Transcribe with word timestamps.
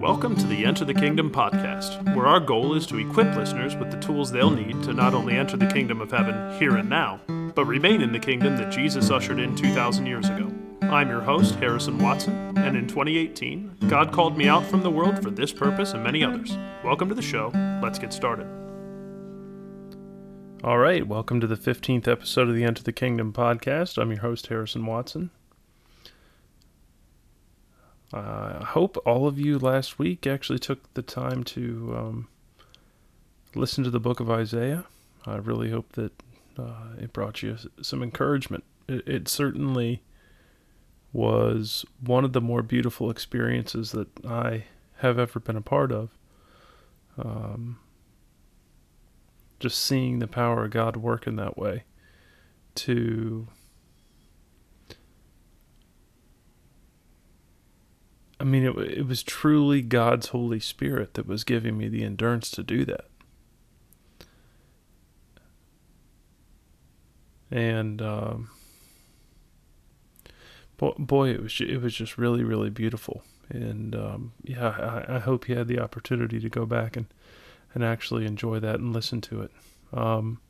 Welcome 0.00 0.36
to 0.36 0.46
the 0.46 0.66
Enter 0.66 0.84
the 0.84 0.92
Kingdom 0.92 1.30
podcast, 1.30 2.14
where 2.14 2.26
our 2.26 2.38
goal 2.38 2.74
is 2.74 2.86
to 2.88 2.98
equip 2.98 3.34
listeners 3.34 3.74
with 3.76 3.90
the 3.90 3.98
tools 3.98 4.30
they'll 4.30 4.50
need 4.50 4.82
to 4.82 4.92
not 4.92 5.14
only 5.14 5.34
enter 5.38 5.56
the 5.56 5.66
kingdom 5.68 6.02
of 6.02 6.10
heaven 6.10 6.58
here 6.58 6.76
and 6.76 6.90
now, 6.90 7.18
but 7.54 7.64
remain 7.64 8.02
in 8.02 8.12
the 8.12 8.18
kingdom 8.18 8.58
that 8.58 8.70
Jesus 8.70 9.10
ushered 9.10 9.38
in 9.38 9.56
2,000 9.56 10.04
years 10.04 10.28
ago. 10.28 10.52
I'm 10.82 11.08
your 11.08 11.22
host, 11.22 11.54
Harrison 11.54 11.98
Watson, 11.98 12.34
and 12.58 12.76
in 12.76 12.86
2018, 12.86 13.88
God 13.88 14.12
called 14.12 14.36
me 14.36 14.48
out 14.48 14.66
from 14.66 14.82
the 14.82 14.90
world 14.90 15.22
for 15.22 15.30
this 15.30 15.50
purpose 15.50 15.94
and 15.94 16.04
many 16.04 16.22
others. 16.22 16.54
Welcome 16.84 17.08
to 17.08 17.14
the 17.14 17.22
show. 17.22 17.50
Let's 17.82 17.98
get 17.98 18.12
started. 18.12 18.46
All 20.62 20.76
right, 20.76 21.06
welcome 21.06 21.40
to 21.40 21.46
the 21.46 21.56
15th 21.56 22.06
episode 22.06 22.50
of 22.50 22.54
the 22.54 22.64
Enter 22.64 22.82
the 22.82 22.92
Kingdom 22.92 23.32
podcast. 23.32 23.96
I'm 23.96 24.10
your 24.10 24.20
host, 24.20 24.48
Harrison 24.48 24.84
Watson. 24.84 25.30
Uh, 28.12 28.58
I 28.60 28.64
hope 28.64 28.96
all 29.04 29.26
of 29.26 29.38
you 29.38 29.58
last 29.58 29.98
week 29.98 30.26
actually 30.26 30.58
took 30.58 30.92
the 30.94 31.02
time 31.02 31.42
to 31.44 31.94
um, 31.96 32.28
listen 33.54 33.82
to 33.84 33.90
the 33.90 34.00
book 34.00 34.20
of 34.20 34.30
Isaiah. 34.30 34.84
I 35.24 35.36
really 35.36 35.70
hope 35.70 35.92
that 35.92 36.12
uh, 36.58 36.94
it 36.98 37.12
brought 37.12 37.42
you 37.42 37.58
some 37.82 38.02
encouragement. 38.02 38.64
It, 38.88 39.06
it, 39.08 39.28
certainly 39.28 40.02
was 41.12 41.84
one 42.00 42.24
of 42.24 42.32
the 42.32 42.40
more 42.40 42.62
beautiful 42.62 43.10
experiences 43.10 43.90
that 43.92 44.08
I 44.24 44.64
have 44.98 45.18
ever 45.18 45.40
been 45.40 45.56
a 45.56 45.62
part 45.62 45.90
of. 45.90 46.10
Um, 47.18 47.78
just 49.58 49.82
seeing 49.82 50.18
the 50.18 50.28
power 50.28 50.64
of 50.64 50.70
God 50.70 50.96
work 50.96 51.26
in 51.26 51.36
that 51.36 51.58
way 51.58 51.84
to 52.76 53.48
mean, 58.46 58.64
it, 58.64 58.76
it 58.78 59.06
was 59.06 59.22
truly 59.22 59.82
God's 59.82 60.28
Holy 60.28 60.60
Spirit 60.60 61.14
that 61.14 61.26
was 61.26 61.44
giving 61.44 61.76
me 61.76 61.88
the 61.88 62.04
endurance 62.04 62.50
to 62.52 62.62
do 62.62 62.84
that. 62.84 63.06
And 67.50 68.02
um, 68.02 68.50
boy, 70.76 70.92
boy, 70.98 71.30
it 71.30 71.42
was 71.42 71.60
it 71.60 71.80
was 71.80 71.94
just 71.94 72.18
really 72.18 72.42
really 72.42 72.70
beautiful. 72.70 73.22
And 73.48 73.94
um, 73.94 74.32
yeah, 74.42 75.04
I, 75.08 75.16
I, 75.16 75.18
hope 75.20 75.48
you 75.48 75.56
had 75.56 75.68
the 75.68 75.78
opportunity 75.78 76.40
to 76.40 76.48
go 76.48 76.66
back 76.66 76.96
and 76.96 77.06
and 77.74 77.84
actually 77.84 78.26
enjoy 78.26 78.58
that 78.58 78.80
and 78.80 78.92
listen 78.92 79.20
to 79.20 79.42
it. 79.42 79.52
Um, 79.92 80.40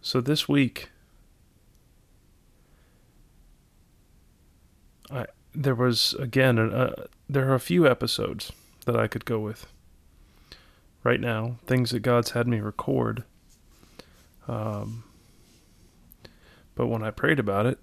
so 0.00 0.20
this 0.20 0.48
week 0.48 0.90
I 5.10 5.26
there 5.54 5.74
was 5.74 6.14
again 6.14 6.56
there 7.28 7.50
are 7.50 7.54
a 7.54 7.60
few 7.60 7.86
episodes 7.86 8.52
that 8.86 8.96
I 8.96 9.06
could 9.06 9.24
go 9.24 9.38
with 9.38 9.66
right 11.04 11.20
now 11.20 11.56
things 11.66 11.90
that 11.90 12.00
God's 12.00 12.30
had 12.30 12.46
me 12.46 12.60
record. 12.60 13.24
Um, 14.46 15.04
but 16.74 16.86
when 16.86 17.02
I 17.02 17.10
prayed 17.10 17.38
about 17.38 17.66
it 17.66 17.78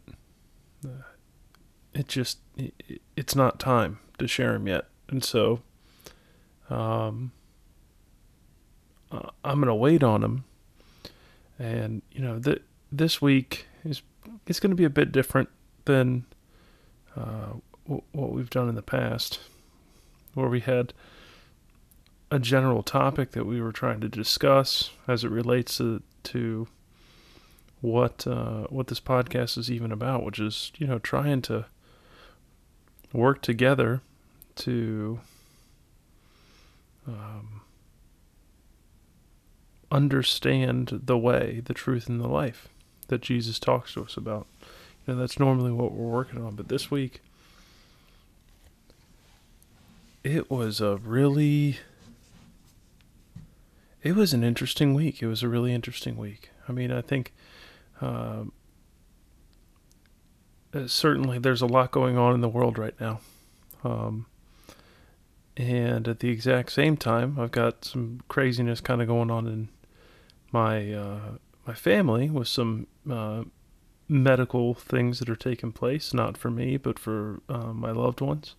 uh, 0.83 1.03
it 1.94 2.07
just 2.07 2.39
it, 2.57 3.02
it's 3.16 3.35
not 3.35 3.59
time 3.59 4.00
to 4.19 4.27
share 4.27 4.53
them 4.53 4.67
yet. 4.67 4.85
And 5.09 5.23
so 5.23 5.61
um, 6.69 7.31
I'm 9.11 9.59
gonna 9.59 9.75
wait 9.75 10.03
on 10.03 10.22
them 10.22 10.45
and 11.59 12.02
you 12.11 12.22
know 12.22 12.39
that 12.39 12.63
this 12.91 13.22
week 13.22 13.67
is 13.83 14.02
it's 14.47 14.59
going 14.59 14.72
to 14.72 14.75
be 14.75 14.83
a 14.83 14.89
bit 14.89 15.11
different 15.11 15.50
than 15.85 16.25
uh, 17.16 17.53
what 17.85 18.31
we've 18.31 18.49
done 18.49 18.69
in 18.69 18.75
the 18.75 18.81
past, 18.81 19.39
where 20.33 20.49
we 20.49 20.59
had 20.59 20.94
a 22.31 22.39
general 22.39 22.83
topic 22.83 23.31
that 23.31 23.45
we 23.45 23.61
were 23.61 23.72
trying 23.72 24.02
to 24.02 24.09
discuss 24.09 24.91
as 25.07 25.23
it 25.23 25.30
relates 25.30 25.77
to, 25.77 26.02
to 26.23 26.67
what 27.81 28.25
uh, 28.25 28.63
what 28.69 28.88
this 28.88 29.00
podcast 29.00 29.57
is 29.57 29.69
even 29.69 29.91
about, 29.91 30.23
which 30.23 30.39
is 30.39 30.72
you 30.78 30.88
know 30.88 31.00
trying 31.00 31.41
to 31.44 31.66
work 33.13 33.41
together 33.41 34.01
to 34.56 35.19
um, 37.07 37.62
understand 39.91 41.01
the 41.06 41.18
way, 41.18 41.62
the 41.63 41.73
truth, 41.73 42.09
and 42.09 42.19
the 42.19 42.28
life 42.28 42.68
that 43.07 43.22
Jesus 43.22 43.59
talks 43.59 43.94
to 43.94 44.03
us 44.03 44.18
about. 44.18 44.47
And 45.07 45.19
that's 45.19 45.39
normally 45.39 45.71
what 45.71 45.91
we're 45.91 46.09
working 46.09 46.43
on. 46.43 46.55
But 46.55 46.67
this 46.67 46.89
week, 46.89 47.21
it 50.23 50.49
was 50.49 50.81
a 50.81 50.97
really. 50.97 51.77
It 54.01 54.15
was 54.15 54.33
an 54.33 54.44
interesting 54.44 54.94
week. 54.94 55.21
It 55.21 55.27
was 55.27 55.41
a 55.41 55.49
really 55.49 55.73
interesting 55.73 56.15
week. 56.15 56.51
I 56.67 56.71
mean, 56.71 56.91
I 56.91 57.01
think 57.01 57.33
um, 58.01 58.51
uh, 60.73 60.88
certainly 60.88 61.39
there's 61.39 61.61
a 61.61 61.65
lot 61.65 61.91
going 61.91 62.17
on 62.17 62.33
in 62.33 62.41
the 62.41 62.49
world 62.49 62.77
right 62.77 62.99
now. 62.99 63.19
Um, 63.83 64.25
and 65.57 66.07
at 66.07 66.19
the 66.19 66.29
exact 66.29 66.71
same 66.71 66.97
time, 66.97 67.39
I've 67.39 67.51
got 67.51 67.85
some 67.85 68.21
craziness 68.27 68.81
kind 68.81 69.01
of 69.01 69.07
going 69.07 69.31
on 69.31 69.47
in 69.47 69.69
my 70.51 70.91
uh, 70.91 71.19
my 71.65 71.73
family 71.73 72.29
with 72.29 72.47
some 72.47 72.88
uh, 73.09 73.44
medical 74.07 74.73
things 74.73 75.19
that 75.19 75.29
are 75.29 75.35
taking 75.35 75.71
place, 75.71 76.13
not 76.13 76.38
for 76.38 76.51
me, 76.51 76.77
but 76.77 76.99
for 76.99 77.41
uh, 77.49 77.73
my 77.73 77.91
loved 77.91 78.21
ones. 78.21 78.55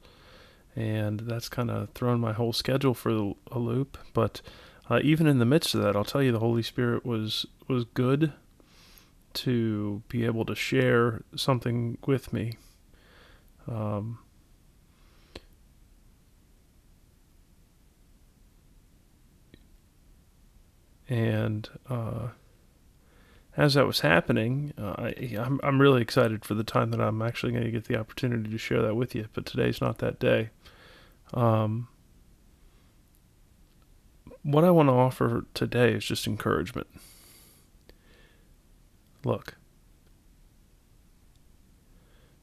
And 0.74 1.20
that's 1.20 1.48
kind 1.48 1.70
of 1.70 1.90
thrown 1.90 2.20
my 2.20 2.32
whole 2.32 2.52
schedule 2.52 2.94
for 2.94 3.34
a 3.50 3.58
loop. 3.58 3.96
But 4.12 4.42
uh, 4.90 5.00
even 5.02 5.26
in 5.26 5.38
the 5.38 5.44
midst 5.44 5.74
of 5.74 5.82
that, 5.82 5.96
I'll 5.96 6.04
tell 6.04 6.22
you, 6.22 6.32
the 6.32 6.38
Holy 6.38 6.62
Spirit 6.62 7.06
was 7.06 7.46
was 7.68 7.84
good 7.84 8.32
to 9.34 10.02
be 10.08 10.24
able 10.24 10.44
to 10.46 10.54
share 10.54 11.22
something 11.34 11.98
with 12.06 12.32
me. 12.32 12.54
Um, 13.68 14.18
and 21.08 21.68
uh, 21.88 22.28
as 23.56 23.74
that 23.74 23.86
was 23.86 24.00
happening, 24.00 24.74
uh, 24.78 24.94
I, 24.98 25.36
I'm, 25.38 25.60
I'm 25.62 25.80
really 25.80 26.02
excited 26.02 26.44
for 26.44 26.54
the 26.54 26.64
time 26.64 26.90
that 26.90 27.00
I'm 27.00 27.22
actually 27.22 27.52
going 27.52 27.64
to 27.64 27.70
get 27.70 27.84
the 27.84 27.98
opportunity 27.98 28.50
to 28.50 28.58
share 28.58 28.82
that 28.82 28.94
with 28.94 29.14
you. 29.14 29.28
But 29.32 29.46
today's 29.46 29.80
not 29.80 29.98
that 29.98 30.18
day. 30.18 30.50
Um, 31.32 31.88
what 34.42 34.62
I 34.62 34.70
want 34.70 34.88
to 34.88 34.92
offer 34.92 35.46
today 35.54 35.94
is 35.94 36.04
just 36.04 36.26
encouragement. 36.26 36.86
Look, 39.24 39.56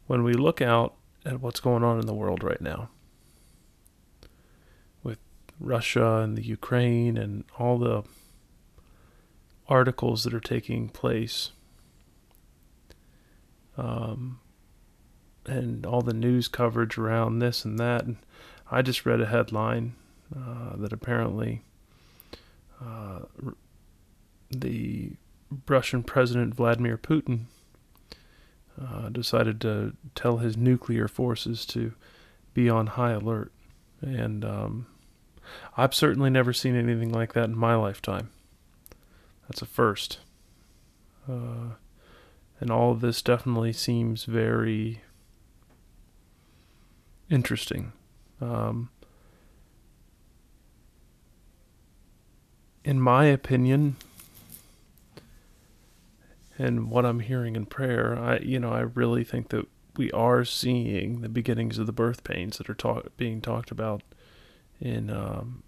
when 0.07 0.24
we 0.24 0.34
look 0.34 0.62
out 0.62 0.95
at 1.25 1.40
what's 1.40 1.59
going 1.59 1.84
on 1.84 2.00
in 2.00 2.07
the 2.07 2.13
world 2.13 2.44
right 2.44 2.59
now, 2.59 2.90
with 5.03 5.19
Russia 5.59 6.18
and 6.18 6.38
the 6.38 6.44
Ukraine 6.44 7.18
and 7.18 7.45
all 7.57 7.78
the 7.78 8.03
articles 9.68 10.24
that 10.24 10.34
are 10.34 10.40
taking 10.40 10.90
place 10.90 11.51
um, 13.78 14.40
and 15.46 15.85
all 15.85 16.01
the 16.01 16.13
news 16.13 16.47
coverage 16.47 16.97
around 16.97 17.40
this 17.40 17.66
and 17.66 17.79
that. 17.79 18.03
And 18.03 18.18
I 18.69 18.81
just 18.81 19.06
read 19.06 19.22
a 19.22 19.25
headline 19.25 19.96
uh, 20.35 20.75
that 20.78 20.94
apparently 20.94 21.62
uh, 22.81 23.19
the 24.50 25.12
Russian 25.68 26.03
President 26.03 26.56
Vladimir 26.56 26.97
Putin 26.97 27.45
uh, 28.81 29.09
decided 29.09 29.62
to 29.62 29.94
tell 30.16 30.38
his 30.38 30.57
nuclear 30.57 31.07
forces 31.07 31.66
to 31.68 31.94
be 32.53 32.69
on 32.69 32.88
high 32.88 33.12
alert. 33.12 33.51
And 34.01 34.44
um, 34.44 34.88
I've 35.77 35.94
certainly 35.94 36.30
never 36.30 36.54
seen 36.54 36.75
anything 36.75 37.12
like 37.12 37.33
that 37.33 37.45
in 37.45 37.57
my 37.57 37.75
lifetime. 37.75 38.30
That's 39.54 39.62
a 39.62 39.66
first. 39.68 40.18
Uh, 41.30 41.76
and 42.60 42.72
all 42.72 42.90
of 42.90 43.02
this 43.02 43.22
definitely 43.22 43.72
seems 43.72 44.26
very 44.26 45.04
interesting. 47.30 47.92
Um, 48.42 48.90
in 52.84 53.00
my 53.00 53.26
opinion, 53.26 53.98
and 56.58 56.90
what 56.90 57.06
I'm 57.06 57.20
hearing 57.20 57.56
in 57.56 57.68
prayer, 57.68 58.18
I 58.18 58.40
you 58.40 58.60
know 58.60 58.72
I 58.72 58.80
really 58.80 59.24
think 59.24 59.50
that 59.50 59.68
we 59.96 60.10
are 60.14 60.44
seeing 60.44 61.22
the 61.22 61.30
beginnings 61.30 61.78
of 61.78 61.86
the 61.86 61.94
birth 61.94 62.24
pains 62.24 62.58
that 62.58 62.72
are 62.72 62.74
talk, 62.74 63.16
being 63.18 63.40
talked 63.40 63.70
about 63.70 64.02
in 64.82 65.12
um, 65.12 65.62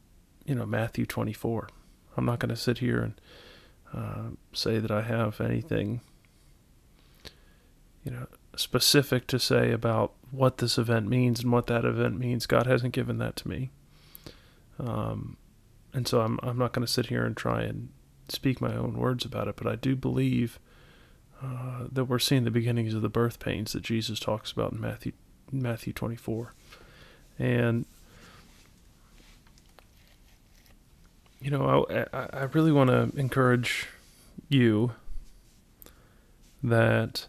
you 0.43 0.55
know 0.55 0.65
Matthew 0.65 1.05
24. 1.05 1.69
I'm 2.17 2.25
not 2.25 2.39
going 2.39 2.49
to 2.49 2.55
sit 2.55 2.79
here 2.79 2.99
and 3.03 3.21
uh, 3.95 4.29
say 4.53 4.79
that 4.79 4.91
I 4.91 5.01
have 5.01 5.39
anything, 5.39 6.01
you 8.03 8.11
know, 8.11 8.27
specific 8.55 9.27
to 9.27 9.39
say 9.39 9.71
about 9.71 10.13
what 10.31 10.57
this 10.57 10.77
event 10.77 11.07
means 11.07 11.41
and 11.41 11.51
what 11.51 11.67
that 11.67 11.85
event 11.85 12.19
means. 12.19 12.45
God 12.45 12.67
hasn't 12.67 12.93
given 12.93 13.17
that 13.19 13.35
to 13.37 13.47
me. 13.47 13.71
Um, 14.79 15.37
and 15.93 16.07
so 16.07 16.21
I'm 16.21 16.39
I'm 16.43 16.57
not 16.57 16.73
going 16.73 16.85
to 16.85 16.91
sit 16.91 17.07
here 17.07 17.25
and 17.25 17.37
try 17.37 17.61
and 17.61 17.89
speak 18.27 18.59
my 18.59 18.75
own 18.75 18.97
words 18.97 19.23
about 19.23 19.47
it, 19.47 19.55
but 19.55 19.67
I 19.67 19.75
do 19.75 19.95
believe 19.95 20.59
uh, 21.41 21.85
that 21.91 22.05
we're 22.05 22.19
seeing 22.19 22.43
the 22.43 22.51
beginnings 22.51 22.93
of 22.93 23.01
the 23.01 23.09
birth 23.09 23.39
pains 23.39 23.73
that 23.73 23.83
Jesus 23.83 24.19
talks 24.19 24.51
about 24.51 24.73
in 24.73 24.81
Matthew 24.81 25.13
Matthew 25.51 25.93
24, 25.93 26.53
and 27.39 27.85
you 31.41 31.51
know 31.51 31.85
I 31.89 32.05
I 32.13 32.43
really 32.53 32.71
want 32.71 32.89
to 32.89 33.11
encourage 33.19 33.87
you 34.49 34.93
that 36.63 37.27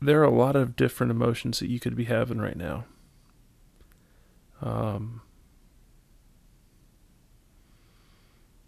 there 0.00 0.20
are 0.20 0.24
a 0.24 0.30
lot 0.30 0.56
of 0.56 0.76
different 0.76 1.10
emotions 1.10 1.58
that 1.60 1.68
you 1.68 1.80
could 1.80 1.96
be 1.96 2.04
having 2.04 2.38
right 2.38 2.56
now. 2.56 2.84
Um, 4.60 5.22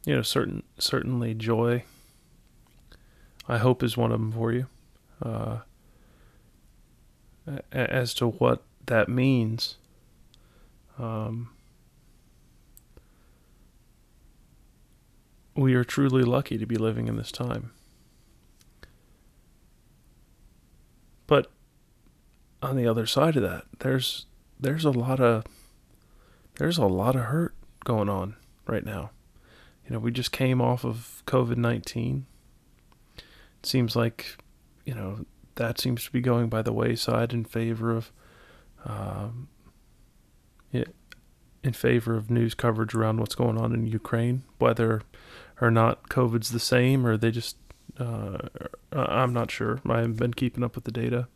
you 0.05 0.15
know, 0.15 0.23
certain 0.23 0.63
certainly 0.79 1.35
joy. 1.35 1.85
I 3.49 3.59
hope 3.59 3.83
is 3.83 3.97
one 3.97 4.13
of 4.13 4.21
them 4.21 4.33
for 4.33 4.53
you. 4.53 4.67
Uh, 5.23 5.59
as 7.71 8.13
to 8.15 8.29
what 8.29 8.63
that 8.87 9.09
means, 9.09 9.77
um, 10.99 11.51
we 15.56 15.75
are 15.75 15.85
truly 15.85 16.23
lucky 16.23 16.58
to 16.58 16.67
be 16.67 16.76
living 16.76 17.08
in 17.08 17.17
this 17.17 17.32
time. 17.32 17.73
But 21.26 21.50
on 22.62 22.76
the 22.76 22.87
other 22.87 23.06
side 23.06 23.37
of 23.37 23.43
that, 23.43 23.64
there's 23.81 24.26
there's 24.61 24.85
a 24.85 24.91
lot 24.91 25.20
of 25.20 25.44
there's 26.58 26.79
a 26.79 26.87
lot 26.87 27.17
of 27.17 27.23
hurt 27.23 27.55
going 27.85 28.08
on 28.08 28.37
right 28.67 28.85
now. 28.85 29.11
You 29.85 29.93
know, 29.93 29.99
we 29.99 30.11
just 30.11 30.32
came 30.32 30.61
off 30.61 30.85
of 30.85 31.23
COVID 31.26 31.56
nineteen. 31.56 32.26
It 33.17 33.67
seems 33.67 33.97
like, 33.97 34.37
you 34.85 34.94
know, 34.94 35.25
that 35.56 35.81
seems 35.81 36.05
to 36.05 36.12
be 36.12 36.20
going 36.20 36.49
by 36.49 36.62
the 36.62 36.73
wayside 36.73 37.32
in 37.32 37.44
favor 37.44 37.91
of, 37.91 38.12
um, 38.85 39.49
in 40.73 41.73
favor 41.73 42.14
of 42.14 42.31
news 42.31 42.55
coverage 42.55 42.94
around 42.94 43.19
what's 43.19 43.35
going 43.35 43.58
on 43.58 43.73
in 43.73 43.87
Ukraine, 43.87 44.44
whether 44.58 45.03
or 45.61 45.70
not 45.70 46.08
COVID's 46.08 46.50
the 46.50 46.61
same 46.61 47.06
or 47.06 47.17
they 47.17 47.31
just 47.31 47.56
uh, 47.99 48.38
I'm 48.93 49.32
not 49.32 49.50
sure. 49.50 49.81
I 49.88 49.99
haven't 49.99 50.19
been 50.19 50.35
keeping 50.35 50.62
up 50.62 50.75
with 50.75 50.85
the 50.85 50.93
data. 50.93 51.29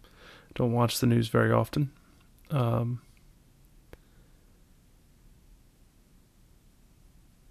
Don't 0.54 0.72
watch 0.72 0.98
the 0.98 1.06
news 1.06 1.28
very 1.28 1.52
often. 1.52 1.90
Um, 2.50 3.00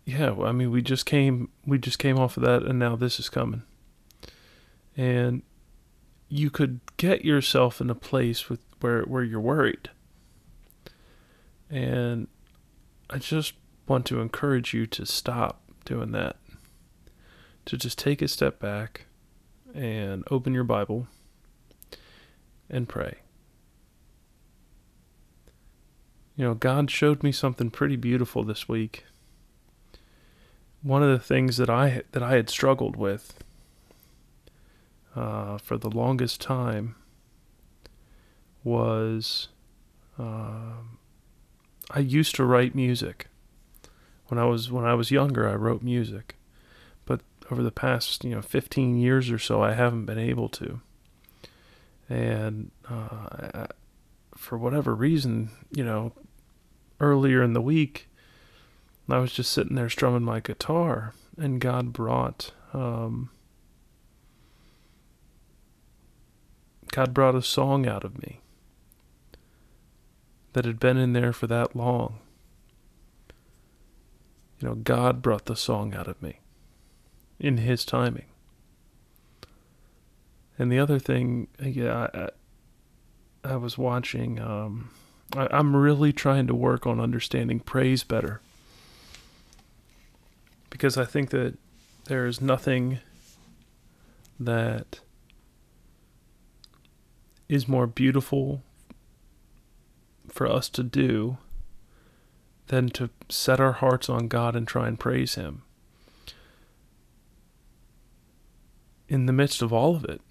yeah, 0.06 0.36
I 0.44 0.52
mean, 0.52 0.72
we 0.72 0.82
just 0.82 1.06
came 1.06 1.50
we 1.66 1.78
just 1.78 2.00
came 2.00 2.20
off 2.20 2.38
of 2.38 2.44
that, 2.44 2.64
and 2.64 2.78
now 2.78 2.96
this 2.96 3.20
is 3.20 3.30
coming. 3.30 3.64
And 4.96 5.44
you 6.28 6.50
could 6.50 6.82
get 6.98 7.26
yourself 7.26 7.82
in 7.82 7.90
a 7.90 7.96
place 7.96 8.50
with 8.50 8.60
where 8.82 9.04
where 9.04 9.24
you're 9.24 9.40
worried. 9.40 9.90
And 11.70 12.28
I 13.10 13.18
just 13.18 13.54
want 13.88 14.06
to 14.08 14.20
encourage 14.20 14.74
you 14.74 14.86
to 14.88 15.06
stop 15.06 15.62
doing 15.86 16.12
that 16.12 16.38
to 17.70 17.78
just 17.78 18.00
take 18.00 18.20
a 18.24 18.28
step 18.28 18.60
back 18.60 19.06
and 19.76 20.24
open 20.32 20.56
your 20.56 20.64
Bible 20.64 21.08
and 22.68 22.90
pray. 22.90 23.20
You 26.36 26.46
know, 26.46 26.54
God 26.56 26.90
showed 26.90 27.22
me 27.22 27.32
something 27.32 27.70
pretty 27.70 27.96
beautiful 27.96 28.44
this 28.44 28.68
week. 28.68 29.06
One 30.82 31.04
of 31.04 31.12
the 31.12 31.24
things 31.24 31.58
that 31.58 31.70
I 31.70 32.02
that 32.12 32.24
I 32.24 32.32
had 32.32 32.50
struggled 32.50 32.96
with 32.96 33.44
uh, 35.16 35.60
for 35.60 35.78
the 35.78 35.92
longest 35.92 36.42
time 36.42 36.96
was 38.64 39.50
uh, 40.18 40.74
I 41.92 42.00
used 42.00 42.34
to 42.36 42.46
write 42.46 42.74
music. 42.74 43.28
When 44.30 44.40
I 44.40 44.46
was 44.46 44.72
when 44.72 44.86
I 44.86 44.96
was 44.96 45.12
younger, 45.12 45.48
I 45.48 45.54
wrote 45.54 45.84
music 45.84 46.39
over 47.52 47.64
the 47.64 47.72
past 47.72 48.24
you 48.24 48.32
know 48.32 48.42
15 48.42 48.98
years 48.98 49.30
or 49.30 49.40
so 49.40 49.62
I 49.64 49.74
haven't 49.74 50.06
been 50.06 50.20
able 50.20 50.50
to. 50.50 50.82
And 52.10 52.72
uh, 52.90 53.68
for 54.36 54.58
whatever 54.58 54.96
reason 54.96 55.50
you 55.72 55.84
know 55.84 56.14
earlier 57.00 57.44
in 57.44 57.54
the 57.54 57.62
week 57.62 58.10
I 59.10 59.20
was 59.20 59.34
just 59.34 59.52
sitting 59.52 59.76
there 59.76 59.90
strumming 59.90 60.24
my 60.24 60.40
guitar 60.40 61.14
and 61.38 61.60
God 61.60 61.94
brought 61.94 62.52
um, 62.74 63.30
God 66.92 67.14
brought 67.14 67.36
a 67.36 67.42
song 67.42 67.88
out 67.88 68.04
of 68.04 68.22
me 68.22 68.42
that 70.54 70.66
had 70.66 70.80
been 70.80 70.98
in 70.98 71.14
there 71.14 71.32
for 71.32 71.48
that 71.48 71.76
long. 71.76 72.20
You 74.60 74.68
know 74.68 74.76
God 74.76 75.22
brought 75.22 75.46
the 75.46 75.56
song 75.56 75.94
out 75.94 76.08
of 76.08 76.22
me 76.22 76.40
in 77.40 77.58
His 77.58 77.86
timing. 77.86 78.26
And 80.58 80.72
the 80.72 80.80
other 80.80 81.00
thing, 81.00 81.48
yeah, 81.62 82.08
I, 82.14 82.30
I 83.44 83.56
was 83.56 83.78
watching. 83.78 84.40
Um, 84.40 84.90
I, 85.36 85.48
I'm 85.52 85.76
really 85.76 86.12
trying 86.12 86.48
to 86.48 86.56
work 86.56 86.86
on 86.86 87.00
understanding 87.00 87.60
praise 87.60 88.04
better 88.04 88.42
because 90.70 90.98
I 90.98 91.06
think 91.06 91.30
that 91.30 91.58
there 92.06 92.26
is 92.26 92.42
nothing 92.42 93.00
that 94.40 95.00
is 97.48 97.68
more 97.68 97.88
beautiful 97.88 98.62
for 100.30 100.48
us 100.48 100.70
to 100.70 100.84
do 100.84 101.38
than 102.68 102.90
to 102.90 103.10
set 103.30 103.60
our 103.60 103.74
hearts 103.74 104.10
on 104.10 104.28
God 104.28 104.56
and 104.56 104.68
try 104.68 104.88
and 104.88 105.00
praise 105.00 105.36
Him. 105.36 105.64
In 109.10 109.26
the 109.26 109.34
midst 109.34 109.62
of 109.62 109.74
all 109.74 109.96
of 109.96 110.06
it. 110.06 110.22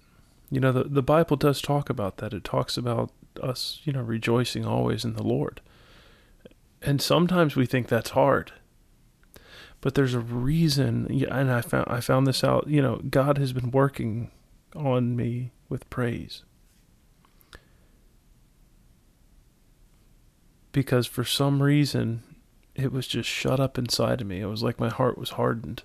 You 0.49 0.59
know, 0.59 0.71
the, 0.71 0.85
the 0.85 1.03
Bible 1.03 1.35
does 1.37 1.61
talk 1.61 1.89
about 1.89 2.17
that. 2.17 2.33
It 2.33 2.43
talks 2.43 2.77
about 2.77 3.11
us, 3.43 3.81
you 3.83 3.93
know, 3.93 4.01
rejoicing 4.01 4.65
always 4.65 5.05
in 5.05 5.13
the 5.13 5.23
Lord. 5.23 5.61
And 6.81 7.01
sometimes 7.01 7.55
we 7.55 7.65
think 7.65 7.87
that's 7.87 8.11
hard. 8.11 8.53
But 9.81 9.95
there's 9.95 10.13
a 10.13 10.19
reason, 10.19 11.23
and 11.29 11.51
I 11.51 11.61
found 11.61 11.85
I 11.87 12.01
found 12.01 12.27
this 12.27 12.43
out. 12.43 12.67
You 12.67 12.81
know, 12.81 13.01
God 13.09 13.37
has 13.37 13.53
been 13.53 13.71
working 13.71 14.29
on 14.75 15.15
me 15.15 15.51
with 15.69 15.89
praise. 15.89 16.43
Because 20.71 21.07
for 21.07 21.23
some 21.23 21.63
reason, 21.63 22.23
it 22.75 22.91
was 22.91 23.07
just 23.07 23.29
shut 23.29 23.59
up 23.59 23.77
inside 23.77 24.21
of 24.21 24.27
me. 24.27 24.41
It 24.41 24.47
was 24.47 24.63
like 24.63 24.79
my 24.79 24.89
heart 24.89 25.17
was 25.17 25.31
hardened. 25.31 25.83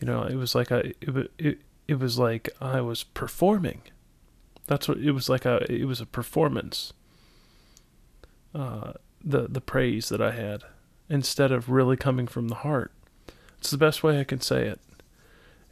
You 0.00 0.06
know, 0.06 0.22
it 0.22 0.34
was 0.34 0.54
like 0.54 0.72
I 0.72 0.92
it, 1.38 1.60
it 1.88 1.98
was 1.98 2.18
like 2.18 2.50
I 2.60 2.82
was 2.82 3.02
performing. 3.02 3.82
That's 4.66 4.86
what 4.86 4.98
it 4.98 5.12
was 5.12 5.30
like. 5.30 5.46
A 5.46 5.64
it 5.72 5.86
was 5.86 6.00
a 6.00 6.06
performance. 6.06 6.92
Uh, 8.54 8.92
the 9.24 9.48
the 9.48 9.62
praise 9.62 10.10
that 10.10 10.20
I 10.20 10.32
had, 10.32 10.62
instead 11.08 11.50
of 11.50 11.70
really 11.70 11.96
coming 11.96 12.26
from 12.26 12.48
the 12.48 12.56
heart. 12.56 12.92
It's 13.56 13.70
the 13.70 13.78
best 13.78 14.02
way 14.02 14.20
I 14.20 14.24
can 14.24 14.40
say 14.40 14.66
it. 14.66 14.80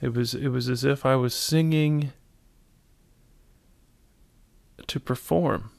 It 0.01 0.15
was 0.15 0.35
it 0.35 0.49
was 0.49 0.69
as 0.69 0.83
if 0.83 1.05
I 1.05 1.15
was 1.17 1.35
singing 1.35 2.13
to 4.87 4.99
perform, 4.99 5.71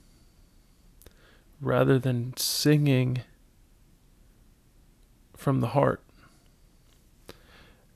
rather 1.60 1.98
than 1.98 2.38
singing 2.38 3.22
from 5.36 5.62
the 5.62 5.67
heart. 5.67 6.03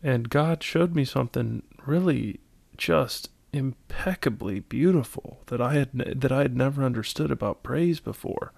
And 0.03 0.29
God 0.29 0.63
showed 0.63 0.95
me 0.95 1.05
something 1.05 1.61
really 1.85 2.39
just 2.77 3.29
impeccably 3.53 4.61
beautiful 4.61 5.41
that 5.47 5.61
I 5.61 5.73
had 5.73 5.91
that 5.93 6.31
I 6.31 6.41
had 6.41 6.55
never 6.55 6.83
understood 6.83 7.31
about 7.31 7.63
praise 7.63 7.99
before. 7.99 8.53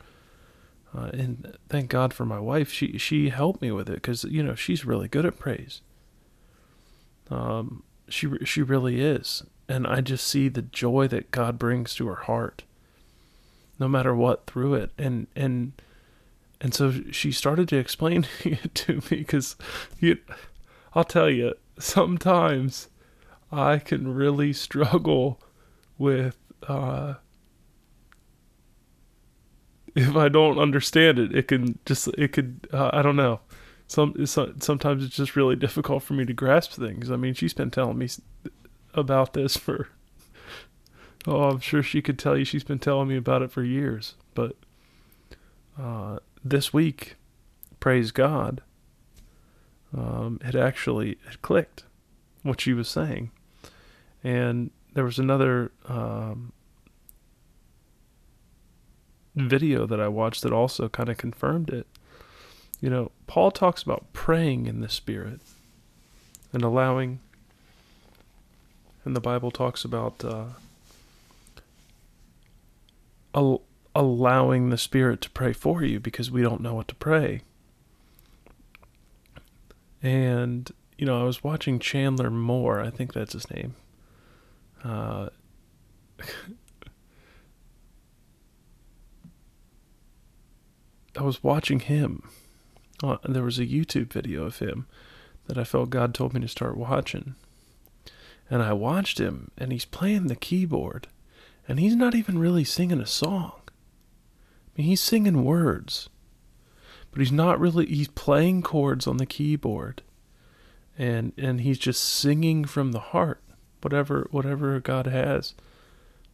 Uh, 0.95 1.09
and 1.13 1.57
thank 1.69 1.89
God 1.89 2.13
for 2.13 2.25
my 2.25 2.39
wife. 2.39 2.71
She 2.71 2.97
she 2.97 3.29
helped 3.29 3.61
me 3.61 3.71
with 3.71 3.89
it 3.89 3.95
because 3.95 4.23
you 4.25 4.43
know 4.43 4.55
she's 4.55 4.85
really 4.85 5.07
good 5.07 5.25
at 5.25 5.39
praise. 5.39 5.81
Um, 7.29 7.83
she 8.07 8.27
she 8.45 8.61
really 8.61 9.01
is, 9.01 9.43
and 9.67 9.87
I 9.87 10.01
just 10.01 10.27
see 10.27 10.49
the 10.49 10.61
joy 10.61 11.07
that 11.07 11.31
God 11.31 11.57
brings 11.57 11.95
to 11.95 12.07
her 12.07 12.15
heart, 12.15 12.63
no 13.79 13.87
matter 13.87 14.13
what 14.15 14.45
through 14.45 14.75
it, 14.75 14.91
and 14.97 15.27
and 15.35 15.73
and 16.63 16.73
so 16.73 16.93
she 17.11 17.33
started 17.33 17.67
to 17.69 17.77
explain 17.77 18.25
it 18.45 18.73
to 18.73 18.93
me 18.93 19.17
because, 19.17 19.57
you, 19.99 20.17
I'll 20.95 21.03
tell 21.03 21.29
you, 21.29 21.55
sometimes 21.77 22.87
I 23.53 23.79
can 23.79 24.13
really 24.13 24.51
struggle 24.53 25.39
with 25.97 26.37
uh, 26.67 27.15
if 29.95 30.15
I 30.15 30.27
don't 30.29 30.57
understand 30.57 31.19
it, 31.19 31.35
it 31.35 31.47
can 31.47 31.77
just 31.85 32.07
it 32.17 32.33
could 32.33 32.67
uh, 32.73 32.89
I 32.93 33.01
don't 33.01 33.15
know. 33.15 33.41
Some, 33.87 34.25
some 34.25 34.59
sometimes 34.59 35.03
it's 35.05 35.15
just 35.15 35.35
really 35.35 35.55
difficult 35.55 36.03
for 36.03 36.13
me 36.13 36.25
to 36.25 36.33
grasp 36.33 36.71
things. 36.71 37.11
I 37.11 37.15
mean, 37.15 37.33
she's 37.33 37.53
been 37.53 37.69
telling 37.69 37.97
me 37.97 38.09
about 38.93 39.33
this 39.33 39.55
for 39.55 39.89
oh, 41.27 41.43
I'm 41.43 41.59
sure 41.59 41.83
she 41.83 42.01
could 42.01 42.17
tell 42.17 42.37
you 42.37 42.45
she's 42.45 42.63
been 42.63 42.79
telling 42.79 43.07
me 43.07 43.17
about 43.17 43.43
it 43.43 43.51
for 43.51 43.63
years. 43.63 44.15
But 44.33 44.55
uh, 45.79 46.19
this 46.43 46.73
week, 46.73 47.15
praise 47.79 48.11
God, 48.11 48.61
um, 49.95 50.39
it 50.43 50.55
actually 50.55 51.17
it 51.29 51.41
clicked 51.41 51.83
what 52.41 52.61
she 52.61 52.73
was 52.73 52.87
saying, 52.89 53.31
and 54.23 54.71
there 54.93 55.03
was 55.03 55.19
another 55.19 55.71
um, 55.85 56.51
video 59.35 59.85
that 59.85 59.99
I 59.99 60.07
watched 60.07 60.43
that 60.43 60.53
also 60.53 60.87
kind 60.89 61.09
of 61.09 61.17
confirmed 61.17 61.69
it. 61.69 61.87
You 62.79 62.89
know, 62.89 63.11
Paul 63.27 63.51
talks 63.51 63.81
about 63.81 64.11
praying 64.13 64.65
in 64.67 64.81
the 64.81 64.89
Spirit 64.89 65.39
and 66.51 66.63
allowing, 66.63 67.19
and 69.05 69.15
the 69.15 69.21
Bible 69.21 69.51
talks 69.51 69.83
about 69.83 70.23
uh, 70.23 70.45
al- 73.33 73.61
allowing 73.95 74.69
the 74.69 74.77
Spirit 74.77 75.21
to 75.21 75.29
pray 75.29 75.53
for 75.53 75.83
you 75.83 75.99
because 75.99 76.29
we 76.29 76.41
don't 76.41 76.61
know 76.61 76.73
what 76.73 76.87
to 76.89 76.95
pray. 76.95 77.41
And, 80.01 80.69
you 80.97 81.05
know, 81.05 81.21
I 81.21 81.23
was 81.23 81.43
watching 81.43 81.79
Chandler 81.79 82.29
Moore, 82.29 82.81
I 82.81 82.89
think 82.89 83.13
that's 83.13 83.33
his 83.33 83.49
name. 83.49 83.75
Uh, 84.83 85.29
I 91.15 91.21
was 91.21 91.43
watching 91.43 91.79
him. 91.79 92.29
Uh, 93.03 93.17
there 93.27 93.43
was 93.43 93.59
a 93.59 93.65
YouTube 93.65 94.11
video 94.11 94.43
of 94.43 94.59
him 94.59 94.87
that 95.45 95.57
I 95.57 95.63
felt 95.63 95.89
God 95.89 96.13
told 96.13 96.33
me 96.33 96.41
to 96.41 96.47
start 96.47 96.77
watching. 96.77 97.35
And 98.49 98.61
I 98.61 98.73
watched 98.73 99.19
him, 99.19 99.51
and 99.57 99.71
he's 99.71 99.85
playing 99.85 100.27
the 100.27 100.35
keyboard, 100.35 101.07
and 101.67 101.79
he's 101.79 101.95
not 101.95 102.15
even 102.15 102.39
really 102.39 102.63
singing 102.63 102.99
a 102.99 103.05
song. 103.05 103.53
I 103.67 104.77
mean, 104.77 104.87
he's 104.87 105.01
singing 105.01 105.43
words, 105.43 106.09
but 107.11 107.19
he's 107.19 107.31
not 107.31 107.59
really, 107.59 107.85
he's 107.85 108.07
playing 108.07 108.63
chords 108.63 109.05
on 109.05 109.17
the 109.17 109.25
keyboard, 109.25 110.01
and, 110.97 111.33
and 111.37 111.61
he's 111.61 111.77
just 111.77 112.03
singing 112.03 112.65
from 112.65 112.91
the 112.91 112.99
heart, 112.99 113.42
whatever, 113.83 114.27
whatever 114.31 114.79
God 114.79 115.07
has, 115.07 115.53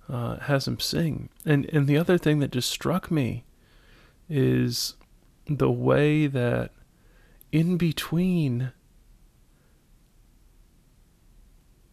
uh, 0.08 0.38
has 0.38 0.68
him 0.68 0.80
sing. 0.80 1.30
And, 1.46 1.66
and 1.74 1.88
the 1.88 1.98
other 1.98 2.18
thing 2.18 2.40
that 2.40 2.52
just 2.52 2.70
struck 2.70 3.12
me 3.12 3.44
is 4.30 4.96
the 5.48 5.72
way 5.72 6.28
that 6.28 6.72
in 7.52 7.78
between 7.78 8.72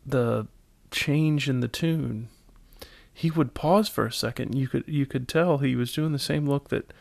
the 0.04 0.46
change 0.90 1.48
in 1.48 1.60
the 1.60 1.68
tune 1.68 2.28
he 3.12 3.30
would 3.30 3.54
pause 3.54 3.88
for 3.88 4.06
a 4.06 4.12
second 4.12 4.54
you 4.54 4.68
could 4.68 4.84
you 4.86 5.06
could 5.06 5.26
tell 5.26 5.58
he 5.58 5.74
was 5.74 5.92
doing 5.92 6.12
the 6.12 6.18
same 6.18 6.46
look 6.46 6.68
that 6.68 6.92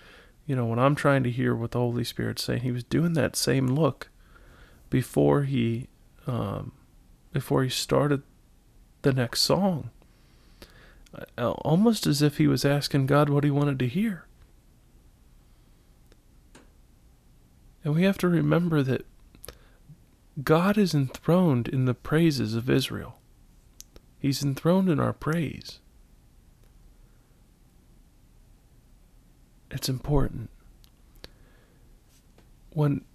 you 0.46 0.56
know 0.56 0.66
when 0.66 0.80
I'm 0.80 0.96
trying 0.96 1.24
to 1.24 1.32
hear 1.32 1.54
what 1.54 1.72
the 1.72 1.80
Holy 1.80 2.04
Spirit's 2.04 2.44
saying 2.44 2.62
he 2.62 2.72
was 2.72 2.84
doing 2.84 3.14
that 3.14 3.36
same 3.36 3.68
look 3.68 4.10
before 4.90 5.44
he 5.44 5.88
um, 6.26 6.72
before 7.34 7.64
he 7.64 7.70
started 7.70 8.24
the 9.06 9.14
next 9.14 9.42
song 9.42 9.90
uh, 11.38 11.52
almost 11.52 12.06
as 12.06 12.22
if 12.22 12.38
he 12.38 12.48
was 12.48 12.66
asking 12.66 13.06
God 13.06 13.30
what 13.30 13.46
he 13.46 13.50
wanted 13.50 13.80
to 13.80 13.88
hear 13.88 14.26
And 17.86 17.94
we 17.94 18.02
have 18.02 18.18
to 18.18 18.28
remember 18.28 18.82
that 18.82 19.06
God 20.44 20.76
is 20.76 20.96
enthroned 20.96 21.68
in 21.68 21.86
the 21.86 21.94
praises 21.94 22.56
of 22.56 22.68
Israel. 22.68 23.20
He's 24.20 24.44
enthroned 24.44 24.90
in 24.90 25.00
our 25.00 25.14
praise. 25.14 25.80
It's 29.70 29.88
important. 29.88 30.50
When 32.72 33.06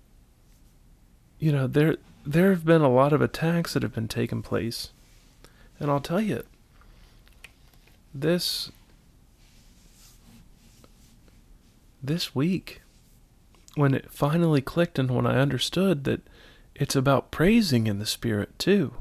you 1.41 1.51
know 1.51 1.67
there 1.67 1.97
there 2.25 2.51
have 2.51 2.65
been 2.65 2.83
a 2.83 2.89
lot 2.89 3.13
of 3.13 3.21
attacks 3.21 3.75
that 3.75 3.83
have 3.83 3.95
been 3.95 4.09
taking 4.09 4.43
place. 4.43 4.91
And 5.81 5.91
I'll 5.91 6.01
tell 6.01 6.21
you 6.21 6.45
this 8.15 8.71
this 12.03 12.35
week 12.35 12.83
when 13.75 13.95
it 13.95 14.11
finally 14.11 14.61
clicked 14.61 14.99
and 14.99 15.11
when 15.11 15.27
I 15.27 15.41
understood 15.41 16.05
that 16.05 16.23
it's 16.75 16.97
about 16.97 17.31
praising 17.31 17.87
in 17.87 17.99
the 17.99 18.07
Spirit 18.07 18.59
too. 18.59 18.95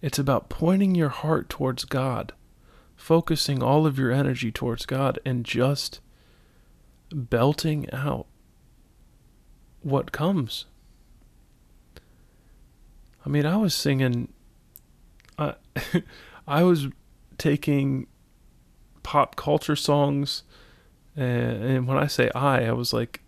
It's 0.00 0.18
about 0.18 0.48
pointing 0.48 0.94
your 0.94 1.08
heart 1.08 1.48
towards 1.48 1.84
God, 1.84 2.32
focusing 2.96 3.62
all 3.62 3.86
of 3.86 3.98
your 3.98 4.10
energy 4.10 4.50
towards 4.50 4.84
God, 4.84 5.18
and 5.24 5.44
just 5.44 6.00
belting 7.12 7.90
out 7.92 8.26
what 9.82 10.12
comes. 10.12 10.66
I 13.24 13.28
mean, 13.28 13.46
I 13.46 13.56
was 13.56 13.74
singing, 13.74 14.32
I, 16.46 16.62
was 16.62 16.88
taking 17.38 18.06
pop 19.02 19.36
culture 19.36 19.76
songs, 19.76 20.42
and, 21.16 21.64
and 21.64 21.86
when 21.86 21.96
I 21.96 22.06
say 22.06 22.30
I, 22.34 22.66
I 22.66 22.72
was 22.72 22.92
like 22.92 23.22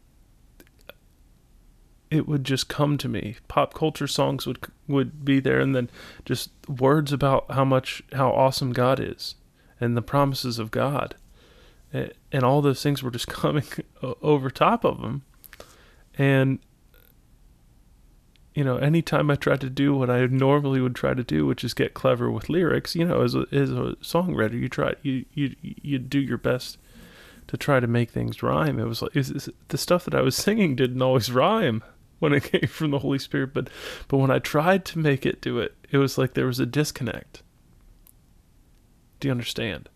it 2.14 2.28
would 2.28 2.44
just 2.44 2.68
come 2.68 2.96
to 2.98 3.08
me. 3.08 3.36
Pop 3.48 3.74
culture 3.74 4.06
songs 4.06 4.46
would 4.46 4.58
would 4.86 5.24
be 5.24 5.40
there, 5.40 5.60
and 5.60 5.74
then 5.74 5.90
just 6.24 6.50
words 6.68 7.12
about 7.12 7.50
how 7.50 7.64
much 7.64 8.02
how 8.12 8.30
awesome 8.30 8.72
God 8.72 9.00
is, 9.00 9.34
and 9.80 9.96
the 9.96 10.02
promises 10.02 10.58
of 10.60 10.70
God, 10.70 11.16
and 11.92 12.44
all 12.44 12.62
those 12.62 12.82
things 12.82 13.02
were 13.02 13.10
just 13.10 13.26
coming 13.42 13.64
over 14.02 14.48
top 14.48 14.84
of 14.84 15.00
them, 15.00 15.22
and 16.16 16.60
you 18.54 18.62
know, 18.62 18.76
anytime 18.76 19.30
I 19.30 19.34
tried 19.34 19.60
to 19.62 19.70
do 19.70 19.96
what 19.96 20.08
I 20.08 20.26
normally 20.26 20.80
would 20.80 20.94
try 20.94 21.12
to 21.12 21.24
do, 21.24 21.44
which 21.44 21.64
is 21.64 21.74
get 21.74 21.92
clever 21.92 22.30
with 22.30 22.48
lyrics, 22.48 22.94
you 22.94 23.04
know, 23.04 23.22
as 23.22 23.34
a, 23.34 23.46
as 23.50 23.70
a 23.70 23.96
songwriter, 24.00 24.58
you 24.58 24.68
try 24.68 24.94
you 25.02 25.24
you 25.34 25.56
you 25.60 25.98
do 25.98 26.20
your 26.20 26.38
best 26.38 26.78
to 27.48 27.56
try 27.56 27.80
to 27.80 27.88
make 27.88 28.10
things 28.10 28.42
rhyme. 28.42 28.78
It 28.78 28.84
was 28.84 29.02
like 29.02 29.12
the 29.12 29.78
stuff 29.78 30.04
that 30.04 30.14
I 30.14 30.22
was 30.22 30.36
singing 30.44 30.76
didn't 30.76 31.02
always 31.02 31.32
rhyme 31.32 31.82
when 32.20 32.32
it 32.32 32.44
came 32.44 32.68
from 32.68 32.92
the 32.92 33.00
Holy 33.00 33.18
Spirit, 33.18 33.52
but 33.52 33.68
but 34.06 34.18
when 34.18 34.30
I 34.30 34.38
tried 34.38 34.84
to 34.86 35.00
make 35.00 35.26
it 35.26 35.40
do 35.40 35.58
it, 35.58 35.74
it 35.90 35.98
was 35.98 36.16
like 36.16 36.34
there 36.34 36.46
was 36.46 36.60
a 36.60 36.66
disconnect. 36.66 37.42
Do 39.18 39.26
you 39.26 39.32
understand? 39.32 39.88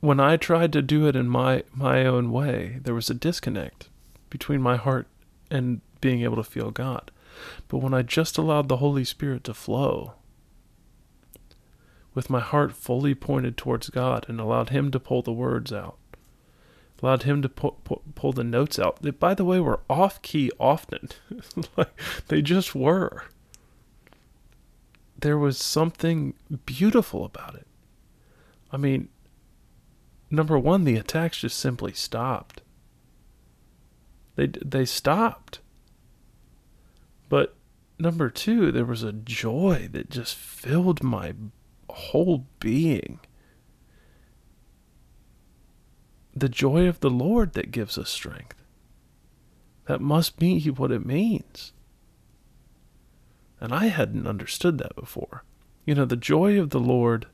When 0.00 0.20
I 0.20 0.36
tried 0.36 0.74
to 0.74 0.82
do 0.82 1.06
it 1.06 1.16
in 1.16 1.26
my 1.26 1.64
my 1.72 2.04
own 2.04 2.30
way, 2.30 2.80
there 2.82 2.94
was 2.94 3.08
a 3.08 3.14
disconnect 3.14 3.88
between 4.28 4.60
my 4.60 4.76
heart 4.76 5.06
and 5.54 5.80
being 6.00 6.22
able 6.22 6.36
to 6.36 6.44
feel 6.44 6.70
God. 6.70 7.10
But 7.68 7.78
when 7.78 7.94
I 7.94 8.02
just 8.02 8.36
allowed 8.36 8.68
the 8.68 8.78
Holy 8.78 9.04
Spirit 9.04 9.44
to 9.44 9.54
flow, 9.54 10.14
with 12.14 12.30
my 12.30 12.40
heart 12.40 12.72
fully 12.72 13.14
pointed 13.14 13.56
towards 13.56 13.90
God 13.90 14.26
and 14.28 14.38
allowed 14.38 14.70
Him 14.70 14.90
to 14.90 15.00
pull 15.00 15.22
the 15.22 15.32
words 15.32 15.72
out, 15.72 15.96
allowed 17.04 17.24
him 17.24 17.42
to 17.42 17.48
pull, 17.50 17.72
pull, 17.84 18.02
pull 18.14 18.32
the 18.32 18.44
notes 18.44 18.78
out. 18.78 19.02
They, 19.02 19.10
by 19.10 19.34
the 19.34 19.44
way, 19.44 19.60
were 19.60 19.80
off 19.90 20.22
key 20.22 20.50
often. 20.58 21.10
like 21.76 22.00
they 22.28 22.40
just 22.40 22.74
were. 22.74 23.24
There 25.18 25.36
was 25.36 25.58
something 25.58 26.34
beautiful 26.64 27.24
about 27.24 27.56
it. 27.56 27.66
I 28.72 28.78
mean, 28.78 29.08
number 30.30 30.58
one, 30.58 30.84
the 30.84 30.96
attacks 30.96 31.38
just 31.40 31.58
simply 31.58 31.92
stopped. 31.92 32.62
They 34.36 34.46
they 34.46 34.84
stopped. 34.84 35.60
But 37.28 37.54
number 37.98 38.30
two, 38.30 38.72
there 38.72 38.84
was 38.84 39.02
a 39.02 39.12
joy 39.12 39.88
that 39.92 40.10
just 40.10 40.36
filled 40.36 41.02
my 41.02 41.34
whole 41.88 42.46
being 42.60 43.20
the 46.34 46.48
joy 46.48 46.88
of 46.88 47.00
the 47.00 47.10
Lord 47.10 47.52
that 47.52 47.70
gives 47.70 47.96
us 47.96 48.10
strength. 48.10 48.56
That 49.86 50.00
must 50.00 50.38
be 50.38 50.66
what 50.68 50.90
it 50.90 51.06
means. 51.06 51.72
And 53.60 53.72
I 53.72 53.86
hadn't 53.86 54.26
understood 54.26 54.78
that 54.78 54.96
before. 54.96 55.44
You 55.84 55.94
know, 55.94 56.04
the 56.04 56.16
joy 56.16 56.58
of 56.58 56.70
the 56.70 56.80
Lord, 56.80 57.26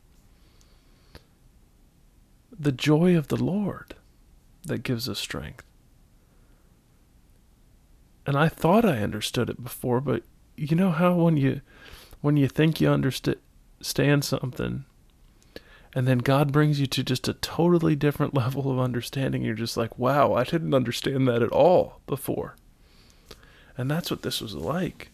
the 2.58 2.72
joy 2.72 3.16
of 3.16 3.28
the 3.28 3.42
Lord 3.42 3.94
that 4.64 4.82
gives 4.82 5.08
us 5.08 5.18
strength. 5.18 5.64
And 8.30 8.38
I 8.38 8.48
thought 8.48 8.84
I 8.84 9.02
understood 9.02 9.50
it 9.50 9.60
before, 9.60 10.00
but 10.00 10.22
you 10.54 10.76
know 10.76 10.92
how 10.92 11.16
when 11.16 11.36
you 11.36 11.62
when 12.20 12.36
you 12.36 12.46
think 12.46 12.80
you 12.80 12.88
understand 12.88 14.24
something 14.24 14.84
And 15.92 16.06
then 16.06 16.18
God 16.18 16.52
brings 16.52 16.78
you 16.78 16.86
to 16.86 17.02
just 17.02 17.26
a 17.26 17.34
totally 17.34 17.96
different 17.96 18.32
level 18.42 18.70
of 18.70 18.78
understanding. 18.78 19.42
You're 19.42 19.56
just 19.56 19.76
like, 19.76 19.98
wow, 19.98 20.34
I 20.34 20.44
didn't 20.44 20.74
understand 20.74 21.26
that 21.26 21.42
at 21.42 21.50
all 21.50 22.02
before. 22.06 22.54
And 23.76 23.90
that's 23.90 24.12
what 24.12 24.22
this 24.22 24.40
was 24.40 24.54
like. 24.54 25.10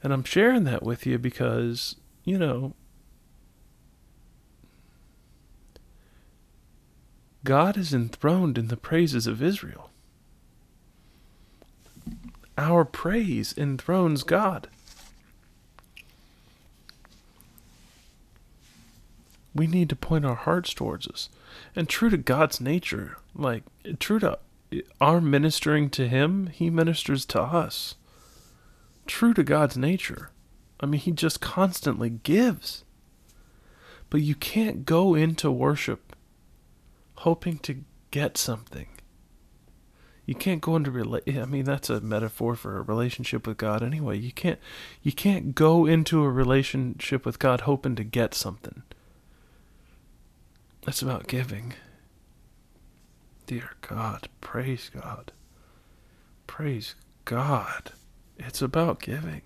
And 0.00 0.12
I'm 0.12 0.22
sharing 0.22 0.62
that 0.62 0.84
with 0.84 1.06
you 1.06 1.18
because, 1.18 1.96
you 2.22 2.38
know, 2.38 2.74
God 7.42 7.76
is 7.76 7.92
enthroned 7.92 8.58
in 8.58 8.68
the 8.68 8.76
praises 8.76 9.26
of 9.26 9.42
Israel. 9.42 9.88
Our 12.62 12.84
praise 12.84 13.52
enthrones 13.58 14.22
God. 14.22 14.68
We 19.52 19.66
need 19.66 19.88
to 19.88 19.96
point 19.96 20.24
our 20.24 20.36
hearts 20.36 20.72
towards 20.72 21.08
us. 21.08 21.28
And 21.74 21.88
true 21.88 22.08
to 22.08 22.16
God's 22.16 22.60
nature, 22.60 23.16
like 23.34 23.64
true 23.98 24.20
to 24.20 24.38
our 25.00 25.20
ministering 25.20 25.90
to 25.90 26.06
Him, 26.06 26.46
He 26.46 26.70
ministers 26.70 27.24
to 27.26 27.42
us. 27.42 27.96
True 29.08 29.34
to 29.34 29.42
God's 29.42 29.76
nature. 29.76 30.30
I 30.78 30.86
mean, 30.86 31.00
He 31.00 31.10
just 31.10 31.40
constantly 31.40 32.10
gives. 32.10 32.84
But 34.08 34.22
you 34.22 34.36
can't 34.36 34.86
go 34.86 35.16
into 35.16 35.50
worship 35.50 36.14
hoping 37.16 37.58
to 37.58 37.82
get 38.12 38.38
something. 38.38 38.86
You 40.24 40.34
can't 40.34 40.60
go 40.60 40.76
into 40.76 40.90
rela- 40.90 41.40
I 41.40 41.46
mean 41.46 41.64
that's 41.64 41.90
a 41.90 42.00
metaphor 42.00 42.54
for 42.54 42.78
a 42.78 42.82
relationship 42.82 43.46
with 43.46 43.56
God 43.56 43.82
anyway. 43.82 44.18
You 44.18 44.32
can't 44.32 44.58
you 45.02 45.12
can't 45.12 45.54
go 45.54 45.84
into 45.86 46.22
a 46.22 46.30
relationship 46.30 47.26
with 47.26 47.38
God 47.38 47.62
hoping 47.62 47.96
to 47.96 48.04
get 48.04 48.34
something. 48.34 48.82
That's 50.84 51.02
about 51.02 51.26
giving. 51.26 51.74
Dear 53.46 53.70
God, 53.80 54.28
praise 54.40 54.90
God. 54.92 55.32
Praise 56.46 56.94
God. 57.24 57.92
It's 58.38 58.62
about 58.62 59.00
giving. 59.00 59.42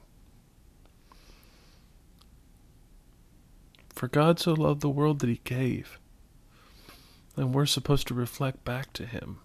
For 3.95 4.09
God 4.09 4.39
so 4.39 4.53
loved 4.53 4.83
the 4.83 4.91
world 4.91 5.21
that 5.21 5.29
he 5.29 5.41
gave 5.45 5.99
and 7.37 7.55
we're 7.55 7.67
supposed 7.67 8.07
to 8.09 8.15
reflect 8.15 8.65
back 8.65 8.93
to 8.95 9.07
Him. 9.07 9.39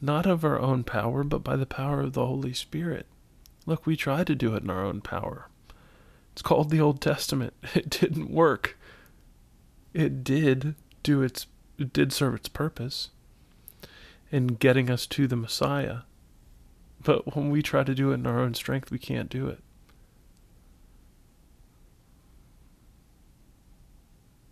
Not 0.00 0.26
of 0.26 0.44
our 0.44 0.58
own 0.58 0.84
power, 0.84 1.24
but 1.24 1.42
by 1.42 1.56
the 1.56 1.66
power 1.66 2.00
of 2.00 2.12
the 2.12 2.26
Holy 2.26 2.52
Spirit. 2.52 3.06
Look, 3.66 3.86
we 3.86 3.96
tried 3.96 4.26
to 4.28 4.34
do 4.34 4.54
it 4.54 4.62
in 4.62 4.70
our 4.70 4.84
own 4.84 5.00
power. 5.00 5.48
It's 6.32 6.42
called 6.42 6.70
the 6.70 6.80
Old 6.80 7.00
Testament. 7.00 7.52
It 7.74 7.90
didn't 7.90 8.30
work. 8.30 8.78
It 9.92 10.22
did 10.22 10.74
do 11.02 11.22
its 11.22 11.46
it 11.78 11.92
did 11.92 12.12
serve 12.12 12.34
its 12.34 12.48
purpose 12.48 13.10
in 14.30 14.48
getting 14.48 14.90
us 14.90 15.06
to 15.06 15.26
the 15.26 15.36
Messiah. 15.36 16.00
But 17.02 17.34
when 17.34 17.50
we 17.50 17.62
try 17.62 17.84
to 17.84 17.94
do 17.94 18.10
it 18.10 18.14
in 18.14 18.26
our 18.26 18.40
own 18.40 18.54
strength, 18.54 18.90
we 18.90 18.98
can't 18.98 19.28
do 19.28 19.46
it. 19.46 19.62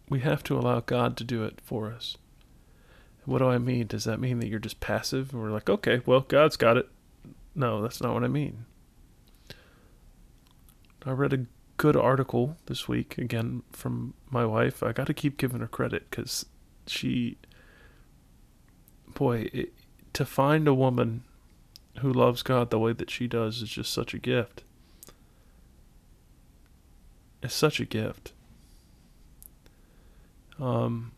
We 0.08 0.20
have 0.20 0.44
to 0.44 0.56
allow 0.56 0.80
God 0.80 1.16
to 1.16 1.24
do 1.24 1.44
it 1.44 1.60
for 1.64 1.92
us. 1.92 2.16
What 3.26 3.38
do 3.38 3.48
I 3.48 3.58
mean? 3.58 3.88
Does 3.88 4.04
that 4.04 4.20
mean 4.20 4.38
that 4.38 4.46
you're 4.46 4.60
just 4.60 4.80
passive 4.80 5.32
and 5.32 5.42
we're 5.42 5.50
like, 5.50 5.68
okay, 5.68 6.00
well, 6.06 6.20
God's 6.20 6.56
got 6.56 6.76
it? 6.76 6.88
No, 7.54 7.82
that's 7.82 8.00
not 8.00 8.14
what 8.14 8.22
I 8.24 8.28
mean. 8.28 8.64
I 11.04 11.10
read 11.10 11.32
a 11.32 11.46
good 11.76 11.96
article 11.96 12.56
this 12.66 12.88
week, 12.88 13.18
again, 13.18 13.62
from 13.72 14.14
my 14.30 14.44
wife. 14.44 14.82
I 14.82 14.92
got 14.92 15.08
to 15.08 15.14
keep 15.14 15.36
giving 15.36 15.60
her 15.60 15.66
credit 15.66 16.08
because 16.08 16.46
she, 16.86 17.36
boy, 19.14 19.50
it, 19.52 19.72
to 20.12 20.24
find 20.24 20.68
a 20.68 20.74
woman 20.74 21.24
who 22.00 22.12
loves 22.12 22.42
God 22.42 22.70
the 22.70 22.78
way 22.78 22.92
that 22.92 23.10
she 23.10 23.26
does 23.26 23.60
is 23.60 23.70
just 23.70 23.92
such 23.92 24.14
a 24.14 24.18
gift. 24.18 24.62
It's 27.42 27.54
such 27.54 27.80
a 27.80 27.84
gift. 27.84 28.32
Um, 30.60 31.12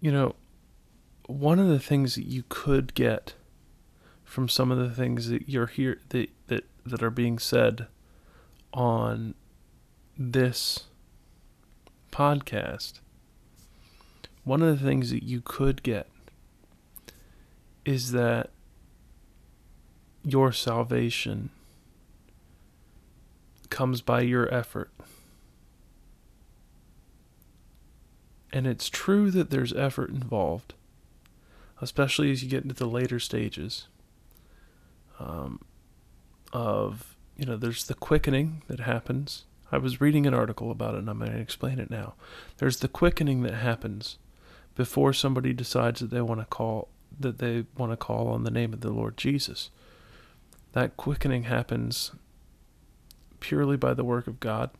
you 0.00 0.10
know, 0.10 0.34
one 1.26 1.58
of 1.58 1.68
the 1.68 1.78
things 1.78 2.14
that 2.16 2.26
you 2.26 2.44
could 2.48 2.94
get 2.94 3.34
from 4.24 4.48
some 4.48 4.70
of 4.70 4.78
the 4.78 4.90
things 4.90 5.28
that 5.28 5.48
you're 5.48 5.66
here 5.66 6.00
that 6.10 6.30
that 6.46 6.64
that 6.86 7.02
are 7.02 7.10
being 7.10 7.38
said 7.38 7.86
on 8.72 9.34
this 10.16 10.84
podcast 12.12 13.00
one 14.44 14.62
of 14.62 14.78
the 14.78 14.84
things 14.84 15.10
that 15.10 15.22
you 15.22 15.40
could 15.44 15.82
get 15.82 16.08
is 17.84 18.12
that 18.12 18.50
your 20.24 20.52
salvation 20.52 21.50
comes 23.68 24.00
by 24.00 24.20
your 24.20 24.52
effort 24.52 24.90
And 28.52 28.66
it's 28.66 28.88
true 28.88 29.30
that 29.30 29.50
there's 29.50 29.72
effort 29.72 30.10
involved, 30.10 30.74
especially 31.80 32.30
as 32.32 32.42
you 32.42 32.48
get 32.48 32.62
into 32.62 32.74
the 32.74 32.86
later 32.86 33.20
stages 33.20 33.86
um, 35.20 35.60
of, 36.52 37.14
you 37.36 37.46
know, 37.46 37.56
there's 37.56 37.84
the 37.86 37.94
quickening 37.94 38.62
that 38.66 38.80
happens. 38.80 39.44
I 39.70 39.78
was 39.78 40.00
reading 40.00 40.26
an 40.26 40.34
article 40.34 40.70
about 40.70 40.94
it 40.94 40.98
and 40.98 41.08
I'm 41.08 41.18
going 41.18 41.30
to 41.30 41.38
explain 41.38 41.78
it 41.78 41.90
now. 41.90 42.14
There's 42.58 42.78
the 42.78 42.88
quickening 42.88 43.42
that 43.42 43.54
happens 43.54 44.18
before 44.74 45.12
somebody 45.12 45.52
decides 45.52 46.00
that 46.00 46.10
they 46.10 46.20
want 46.20 46.40
to 46.40 46.46
call 46.46 46.88
that 47.18 47.38
they 47.38 47.64
want 47.76 47.92
to 47.92 47.96
call 47.96 48.28
on 48.28 48.44
the 48.44 48.50
name 48.50 48.72
of 48.72 48.80
the 48.80 48.90
Lord 48.90 49.16
Jesus. 49.16 49.70
That 50.72 50.96
quickening 50.96 51.44
happens 51.44 52.12
purely 53.40 53.76
by 53.76 53.94
the 53.94 54.04
work 54.04 54.26
of 54.26 54.40
God. 54.40 54.70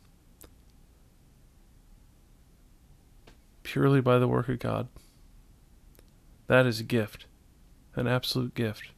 Purely 3.71 4.01
by 4.01 4.19
the 4.19 4.27
work 4.27 4.49
of 4.49 4.59
God. 4.59 4.89
That 6.49 6.67
is 6.67 6.81
a 6.81 6.85
gift, 6.85 7.27
an 7.95 8.09
absolute 8.09 8.53
gift. 8.53 8.91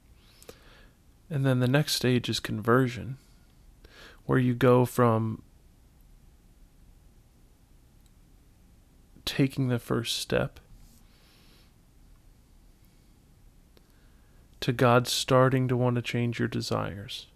And 1.29 1.45
then 1.45 1.61
the 1.61 1.69
next 1.69 1.95
stage 1.95 2.31
is 2.31 2.41
conversion, 2.41 3.19
where 4.25 4.39
you 4.39 4.55
go 4.55 4.87
from 4.87 5.43
taking 9.27 9.69
the 9.69 9.79
first 9.79 10.19
step 10.19 10.59
to 14.61 14.73
God 14.73 15.07
starting 15.07 15.69
to 15.69 15.77
want 15.77 15.97
to 15.97 16.03
change 16.03 16.39
your 16.39 16.49
desires, 16.49 17.27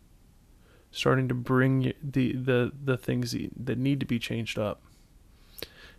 starting 0.90 1.29
to 1.29 1.35
bring 1.35 1.92
the, 2.03 2.33
the, 2.33 2.72
the 2.83 2.96
things 2.96 3.37
that 3.55 3.77
need 3.77 4.01
to 4.01 4.07
be 4.07 4.18
changed 4.18 4.59
up 4.59 4.81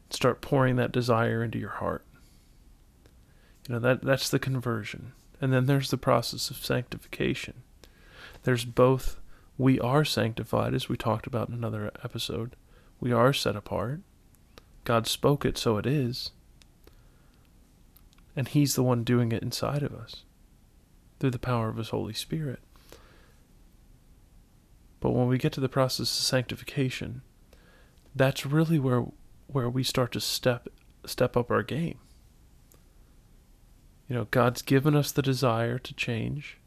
start 0.10 0.41
pouring 0.41 0.76
that 0.78 0.91
desire 0.91 1.43
into 1.43 1.60
your 1.60 1.70
heart. 1.70 2.06
You 3.67 3.76
know, 3.76 3.80
that 3.80 4.04
that's 4.04 4.30
the 4.30 4.39
conversion. 4.39 5.13
And 5.41 5.54
then 5.54 5.65
there's 5.65 5.91
the 5.91 5.98
process 5.98 6.50
of 6.50 6.65
sanctification. 6.65 7.62
There's 8.43 8.65
both 8.65 9.20
we 9.58 9.80
are 9.80 10.06
sanctified 10.06 10.74
as 10.74 10.88
we 10.88 10.98
talked 10.98 11.28
about 11.28 11.50
in 11.50 11.56
another 11.56 11.91
episode. 12.04 12.56
We 13.00 13.12
are 13.12 13.34
set 13.34 13.56
apart. 13.56 14.02
God 14.84 15.08
spoke 15.08 15.46
it 15.46 15.58
so 15.58 15.78
it 15.78 15.86
is. 15.86 16.32
And 18.36 18.48
he's 18.48 18.76
the 18.76 18.84
one 18.84 19.04
doing 19.04 19.32
it 19.32 19.41
inside 19.41 19.84
of 19.84 19.93
us 19.93 20.24
through 21.20 21.32
the 21.32 21.39
power 21.39 21.70
of 21.70 21.78
his 21.78 21.89
Holy 21.89 22.13
Spirit. 22.13 22.60
But 25.00 25.12
when 25.12 25.28
we 25.28 25.38
get 25.38 25.52
to 25.54 25.60
the 25.60 25.70
process 25.70 26.17
of 26.17 26.24
sanctification, 26.24 27.22
that's 28.15 28.46
really 28.46 28.80
where 28.80 29.06
where 29.47 29.69
we 29.69 29.83
start 29.83 30.12
to 30.13 30.21
step 30.21 30.67
step 31.05 31.38
up 31.38 31.49
our 31.49 31.63
game. 31.63 31.97
You 34.07 34.15
know, 34.15 34.27
God's 34.31 34.62
given 34.62 34.95
us 34.95 35.12
the 35.12 35.21
desire 35.21 35.79
to 35.79 35.93
change, 35.93 36.57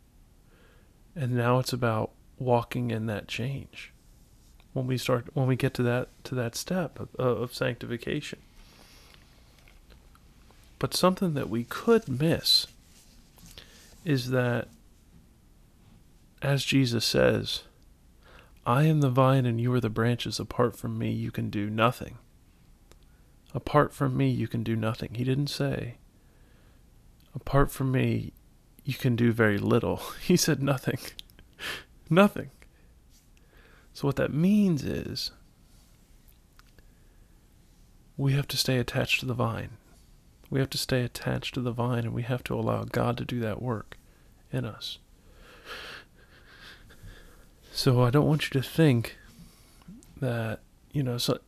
and 1.15 1.33
now 1.33 1.59
it's 1.59 1.73
about 1.73 2.11
walking 2.39 2.91
in 2.91 3.07
that 3.07 3.29
change. 3.29 3.93
When 4.73 4.87
we 4.87 4.99
start, 4.99 5.27
when 5.35 5.47
we 5.47 5.57
get 5.57 5.75
to 5.75 5.83
that 5.85 6.09
to 6.25 6.35
that 6.35 6.55
step 6.55 6.99
of, 7.01 7.15
of 7.17 7.55
sanctification. 7.55 8.39
But 10.79 10.95
something 10.95 11.35
that 11.35 11.51
we 11.51 11.65
could 11.65 12.09
miss 12.09 12.67
is 14.05 14.31
that, 14.31 14.69
as 16.41 16.65
Jesus 16.65 17.05
says, 17.05 17.65
I 18.65 18.85
am 18.85 19.01
the 19.01 19.11
vine 19.11 19.45
and 19.45 19.61
you 19.61 19.73
are 19.75 19.81
the 19.81 19.91
branches. 19.91 20.41
Apart 20.41 20.77
from 20.77 20.99
me, 20.99 21.11
you 21.11 21.31
can 21.31 21.51
do 21.51 21.69
nothing. 21.69 22.17
Apart 23.55 23.93
from 23.93 24.17
me, 24.17 24.29
you 24.29 24.47
can 24.47 24.63
do 24.63 24.77
nothing. 24.77 25.15
He 25.15 25.25
didn't 25.25 25.49
say, 25.49 25.97
Apart 27.35 27.71
from 27.71 27.93
me, 27.93 28.33
you 28.85 28.95
can 28.95 29.17
do 29.17 29.33
very 29.33 29.59
little. 29.59 30.03
He 30.21 30.37
said 30.37 30.63
nothing. 30.63 30.99
nothing. 32.11 32.51
So, 33.93 34.07
what 34.07 34.17
that 34.17 34.33
means 34.33 34.85
is 34.85 35.33
we 38.17 38.33
have 38.33 38.49
to 38.49 38.57
stay 38.57 38.79
attached 38.79 39.21
to 39.21 39.27
the 39.27 39.35
vine. 39.35 39.71
We 40.49 40.61
have 40.61 40.71
to 40.71 40.79
stay 40.79 41.03
attached 41.03 41.55
to 41.55 41.61
the 41.61 41.73
vine 41.73 42.05
and 42.05 42.15
we 42.15 42.23
have 42.23 42.45
to 42.45 42.55
allow 42.55 42.85
God 42.85 43.17
to 43.19 43.25
do 43.25 43.41
that 43.41 43.63
work 43.63 43.97
in 44.53 44.65
us. 44.65 44.99
So, 47.73 48.03
I 48.03 48.11
don't 48.11 48.27
want 48.27 48.53
you 48.53 48.61
to 48.61 48.67
think 48.67 49.17
that, 50.21 50.61
you 50.93 51.03
know, 51.03 51.19
so 51.19 51.39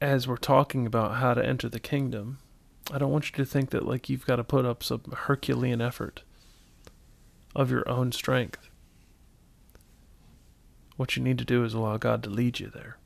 as 0.00 0.28
we're 0.28 0.36
talking 0.36 0.86
about 0.86 1.16
how 1.16 1.34
to 1.34 1.44
enter 1.44 1.68
the 1.68 1.80
kingdom, 1.80 2.38
I 2.90 2.98
don't 2.98 3.10
want 3.12 3.30
you 3.30 3.36
to 3.36 3.50
think 3.50 3.70
that 3.70 3.86
like 3.86 4.08
you've 4.08 4.26
got 4.26 4.36
to 4.36 4.44
put 4.44 4.64
up 4.64 4.82
some 4.82 5.02
Herculean 5.12 5.80
effort 5.80 6.22
of 7.54 7.70
your 7.70 7.88
own 7.88 8.12
strength. 8.12 8.68
What 10.96 11.16
you 11.16 11.22
need 11.22 11.38
to 11.38 11.44
do 11.44 11.64
is 11.64 11.74
allow 11.74 11.96
God 11.96 12.22
to 12.22 12.30
lead 12.30 12.60
you 12.60 12.68
there. 12.68 12.98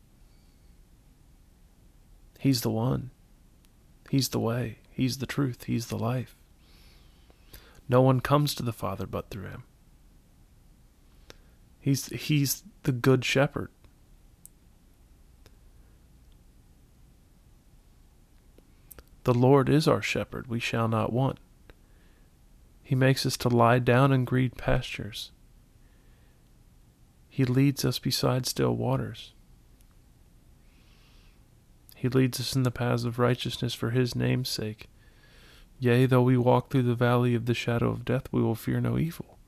He's 2.38 2.60
the 2.60 2.70
one. 2.70 3.10
He's 4.10 4.28
the 4.28 4.40
way. 4.40 4.78
He's 4.90 5.18
the 5.18 5.26
truth. 5.26 5.64
He's 5.64 5.86
the 5.86 5.98
life. 5.98 6.36
No 7.88 8.02
one 8.02 8.20
comes 8.20 8.54
to 8.54 8.62
the 8.62 8.72
Father 8.72 9.06
but 9.06 9.30
through 9.30 9.48
him. 9.48 9.64
He's 11.78 12.06
he's 12.06 12.64
the 12.82 12.92
good 12.92 13.24
shepherd. 13.24 13.70
The 19.26 19.34
Lord 19.34 19.68
is 19.68 19.88
our 19.88 20.02
shepherd, 20.02 20.46
we 20.46 20.60
shall 20.60 20.86
not 20.86 21.12
want. 21.12 21.40
He 22.84 22.94
makes 22.94 23.26
us 23.26 23.36
to 23.38 23.48
lie 23.48 23.80
down 23.80 24.12
in 24.12 24.24
green 24.24 24.50
pastures. 24.50 25.32
He 27.28 27.44
leads 27.44 27.84
us 27.84 27.98
beside 27.98 28.46
still 28.46 28.76
waters. 28.76 29.32
He 31.96 32.08
leads 32.08 32.38
us 32.38 32.54
in 32.54 32.62
the 32.62 32.70
paths 32.70 33.02
of 33.02 33.18
righteousness 33.18 33.74
for 33.74 33.90
his 33.90 34.14
name's 34.14 34.48
sake. 34.48 34.86
Yea, 35.80 36.06
though 36.06 36.22
we 36.22 36.36
walk 36.36 36.70
through 36.70 36.84
the 36.84 36.94
valley 36.94 37.34
of 37.34 37.46
the 37.46 37.52
shadow 37.52 37.90
of 37.90 38.04
death, 38.04 38.28
we 38.30 38.40
will 38.40 38.54
fear 38.54 38.80
no 38.80 38.96
evil, 38.96 39.38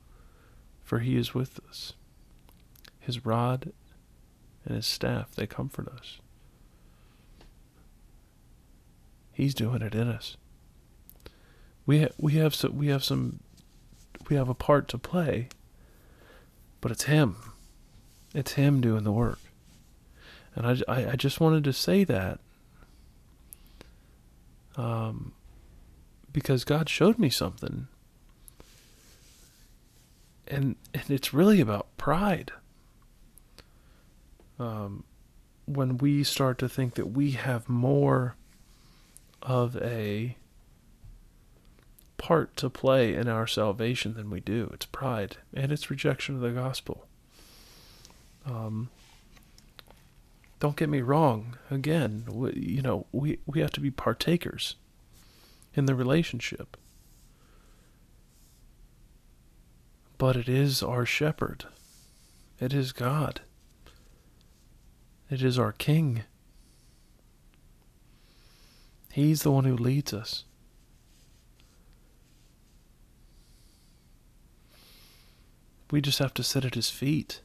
for 0.83 0.99
he 0.99 1.15
is 1.15 1.33
with 1.33 1.57
us. 1.69 1.93
His 2.99 3.25
rod 3.25 3.71
and 4.65 4.75
his 4.75 4.87
staff, 4.87 5.33
they 5.35 5.47
comfort 5.47 5.87
us. 5.87 6.19
He's 9.39 9.53
doing 9.53 9.81
it 9.81 9.95
in 9.95 10.09
us. 10.09 10.35
We 11.85 12.01
ha- 12.01 12.13
we 12.17 12.33
have 12.33 12.53
some 12.53 12.77
we 12.77 12.87
have 12.87 13.05
some 13.05 13.39
we 14.29 14.35
have 14.35 14.49
a 14.49 14.53
part 14.53 14.89
to 14.89 14.97
play, 14.97 15.47
but 16.81 16.91
it's 16.91 17.03
him. 17.03 17.37
It's 18.35 18.53
him 18.53 18.81
doing 18.81 19.05
the 19.05 19.13
work. 19.13 19.39
And 20.55 20.67
I, 20.67 20.93
I, 20.93 21.11
I 21.11 21.15
just 21.15 21.39
wanted 21.39 21.63
to 21.63 21.71
say 21.71 22.03
that 22.03 22.41
um, 24.75 25.31
because 26.33 26.65
God 26.65 26.89
showed 26.89 27.17
me 27.17 27.29
something. 27.29 27.87
And, 30.49 30.75
and 30.93 31.03
it's 31.09 31.33
really 31.33 31.61
about 31.61 31.87
pride. 31.95 32.51
Um, 34.59 35.05
when 35.65 35.97
we 35.97 36.25
start 36.25 36.57
to 36.57 36.67
think 36.67 36.95
that 36.95 37.11
we 37.11 37.31
have 37.31 37.69
more 37.69 38.35
of 39.41 39.75
a 39.77 40.35
part 42.17 42.55
to 42.57 42.69
play 42.69 43.15
in 43.15 43.27
our 43.27 43.47
salvation 43.47 44.13
than 44.13 44.29
we 44.29 44.39
do. 44.39 44.69
It's 44.73 44.85
pride 44.85 45.37
and 45.53 45.71
it's 45.71 45.89
rejection 45.89 46.35
of 46.35 46.41
the 46.41 46.51
gospel. 46.51 47.05
Um, 48.45 48.89
don't 50.59 50.75
get 50.75 50.89
me 50.89 51.01
wrong. 51.01 51.57
Again, 51.71 52.25
we, 52.29 52.53
you 52.53 52.81
know, 52.81 53.05
we, 53.11 53.39
we 53.45 53.61
have 53.61 53.71
to 53.71 53.79
be 53.79 53.91
partakers 53.91 54.75
in 55.73 55.85
the 55.85 55.95
relationship. 55.95 56.75
But 60.17 60.35
it 60.35 60.49
is 60.49 60.83
our 60.83 61.05
shepherd. 61.05 61.65
It 62.59 62.73
is 62.73 62.91
God. 62.91 63.41
It 65.29 65.41
is 65.41 65.57
our 65.57 65.71
King. 65.71 66.23
He's 69.19 69.43
the 69.43 69.51
one 69.51 69.65
who 69.65 69.75
leads 69.75 70.13
us. 70.13 70.45
We 75.91 75.99
just 75.99 76.19
have 76.19 76.33
to 76.35 76.43
sit 76.43 76.63
at 76.63 76.75
his 76.75 76.89
feet. 76.89 77.41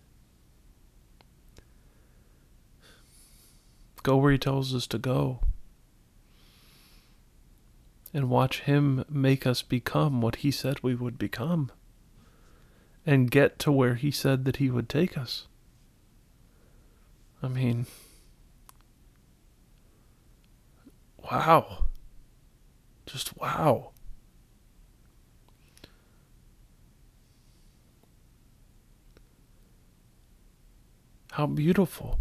Go 4.04 4.18
where 4.18 4.30
he 4.30 4.38
tells 4.38 4.72
us 4.72 4.86
to 4.86 4.98
go. 4.98 5.40
And 8.12 8.30
watch 8.30 8.60
him 8.60 9.04
make 9.08 9.44
us 9.44 9.62
become 9.62 10.20
what 10.20 10.36
he 10.36 10.52
said 10.52 10.80
we 10.80 10.94
would 10.94 11.18
become. 11.18 11.72
And 13.04 13.32
get 13.32 13.58
to 13.60 13.72
where 13.72 13.96
he 13.96 14.12
said 14.12 14.44
that 14.44 14.56
he 14.58 14.70
would 14.70 14.88
take 14.88 15.18
us. 15.18 15.48
I 17.42 17.48
mean, 17.48 17.86
wow. 21.30 21.84
Just 23.06 23.36
wow. 23.36 23.90
How 31.32 31.46
beautiful. 31.46 32.20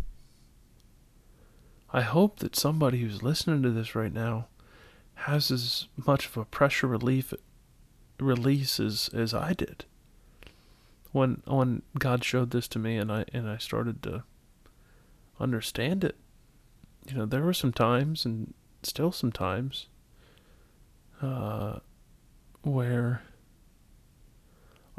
I 1.92 2.02
hope 2.02 2.40
that 2.40 2.56
somebody 2.56 3.00
who's 3.00 3.22
listening 3.22 3.62
to 3.62 3.70
this 3.70 3.94
right 3.94 4.12
now 4.12 4.48
has 5.14 5.52
as 5.52 5.88
much 5.96 6.26
of 6.26 6.36
a 6.36 6.46
pressure 6.46 6.88
relief 6.88 7.34
release 8.20 8.80
as, 8.80 9.10
as 9.14 9.34
I 9.34 9.54
did. 9.54 9.86
When 11.12 11.44
when 11.46 11.84
God 12.00 12.24
showed 12.24 12.50
this 12.50 12.68
to 12.70 12.80
me 12.80 12.98
and 12.98 13.12
I 13.12 13.26
and 13.32 13.48
I 13.48 13.58
started 13.58 14.02
to 14.04 14.24
understand 15.40 16.04
it. 16.04 16.16
You 17.08 17.16
know, 17.16 17.26
there 17.28 17.44
were 17.44 17.54
some 17.54 17.72
times 17.72 18.26
and 18.26 18.56
still 18.86 19.12
sometimes 19.12 19.88
uh, 21.22 21.80
where 22.62 23.24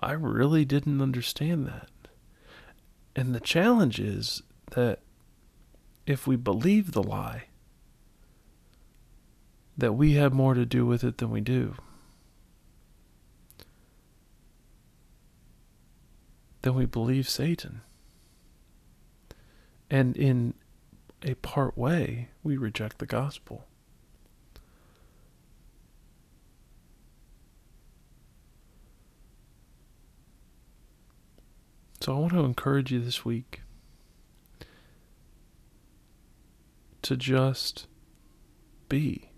I 0.00 0.12
really 0.12 0.64
didn't 0.64 1.00
understand 1.00 1.66
that. 1.66 1.88
And 3.16 3.34
the 3.34 3.40
challenge 3.40 4.00
is 4.00 4.42
that 4.72 5.00
if 6.06 6.26
we 6.26 6.36
believe 6.36 6.92
the 6.92 7.02
lie, 7.02 7.44
that 9.76 9.92
we 9.92 10.12
have 10.14 10.32
more 10.32 10.54
to 10.54 10.66
do 10.66 10.86
with 10.86 11.02
it 11.02 11.18
than 11.18 11.30
we 11.30 11.40
do. 11.40 11.74
Then 16.62 16.74
we 16.74 16.86
believe 16.86 17.28
Satan. 17.28 17.82
And 19.90 20.16
in 20.16 20.54
a 21.22 21.34
part 21.34 21.76
way, 21.76 22.28
we 22.42 22.56
reject 22.56 22.98
the 22.98 23.06
gospel. 23.06 23.66
So 32.04 32.14
I 32.14 32.18
want 32.18 32.34
to 32.34 32.44
encourage 32.44 32.92
you 32.92 33.00
this 33.00 33.24
week 33.24 33.62
to 37.00 37.16
just 37.16 37.86
be. 38.90 39.30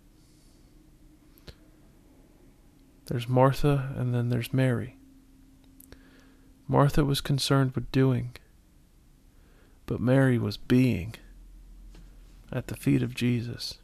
There's 3.05 3.29
Martha 3.29 3.95
and 3.97 4.13
then 4.13 4.31
there's 4.31 4.53
Mary. 4.53 4.97
Martha 6.67 7.05
was 7.05 7.21
concerned 7.21 7.77
with 7.77 7.93
doing, 7.93 8.35
but 9.87 10.01
Mary 10.01 10.37
was 10.37 10.57
being 10.57 11.15
at 12.51 12.67
the 12.67 12.75
feet 12.75 13.01
of 13.01 13.15
Jesus. 13.15 13.79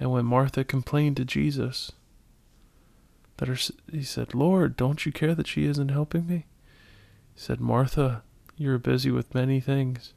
And 0.00 0.10
when 0.10 0.24
Martha 0.24 0.64
complained 0.64 1.16
to 1.18 1.24
Jesus, 1.24 1.92
that 3.36 3.46
her, 3.46 3.56
he 3.92 4.02
said, 4.02 4.34
Lord, 4.34 4.76
don't 4.76 5.06
you 5.06 5.12
care 5.12 5.36
that 5.36 5.46
she 5.46 5.66
isn't 5.66 5.90
helping 5.90 6.26
me? 6.26 6.46
Said, 7.38 7.60
Martha, 7.60 8.22
you 8.56 8.72
are 8.72 8.78
busy 8.78 9.12
with 9.12 9.32
many 9.32 9.60
things, 9.60 10.12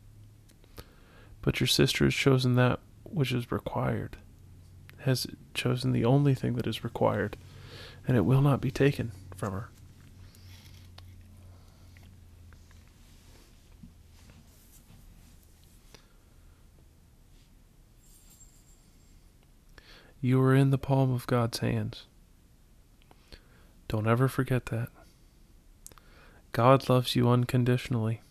but 1.43 1.59
your 1.59 1.67
sister 1.67 2.05
has 2.05 2.15
chosen 2.15 2.55
that 2.55 2.79
which 3.03 3.31
is 3.31 3.51
required, 3.51 4.17
has 5.01 5.27
chosen 5.53 5.91
the 5.91 6.03
only 6.03 6.33
thing 6.33 6.55
that 6.55 6.65
is 6.65 6.83
required, 6.83 7.37
and 8.07 8.17
it 8.17 8.21
will 8.21 8.41
not 8.41 8.59
be 8.59 8.71
taken 8.71 9.11
from 9.35 9.53
her. 9.53 9.69
You 20.19 20.41
are 20.41 20.55
in 20.55 20.71
the 20.71 20.79
palm 20.79 21.13
of 21.13 21.27
God's 21.27 21.59
hands. 21.59 22.05
Don't 23.87 24.07
ever 24.07 24.27
forget 24.27 24.65
that. 24.67 24.89
God 26.51 26.89
loves 26.89 27.15
you 27.15 27.29
unconditionally. 27.29 28.21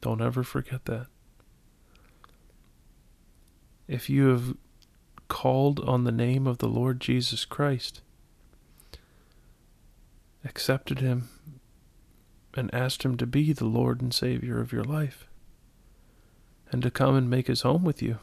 Don't 0.00 0.20
ever 0.20 0.42
forget 0.42 0.84
that. 0.84 1.06
If 3.86 4.10
you 4.10 4.28
have 4.28 4.54
called 5.28 5.80
on 5.80 6.04
the 6.04 6.12
name 6.12 6.46
of 6.46 6.58
the 6.58 6.68
Lord 6.68 7.00
Jesus 7.00 7.44
Christ, 7.44 8.02
accepted 10.44 11.00
him, 11.00 11.28
and 12.54 12.72
asked 12.74 13.02
him 13.02 13.16
to 13.16 13.26
be 13.26 13.52
the 13.52 13.66
Lord 13.66 14.00
and 14.00 14.12
Savior 14.12 14.60
of 14.60 14.72
your 14.72 14.84
life, 14.84 15.26
and 16.70 16.82
to 16.82 16.90
come 16.90 17.16
and 17.16 17.30
make 17.30 17.46
his 17.46 17.62
home 17.62 17.84
with 17.84 18.02
you 18.02 18.18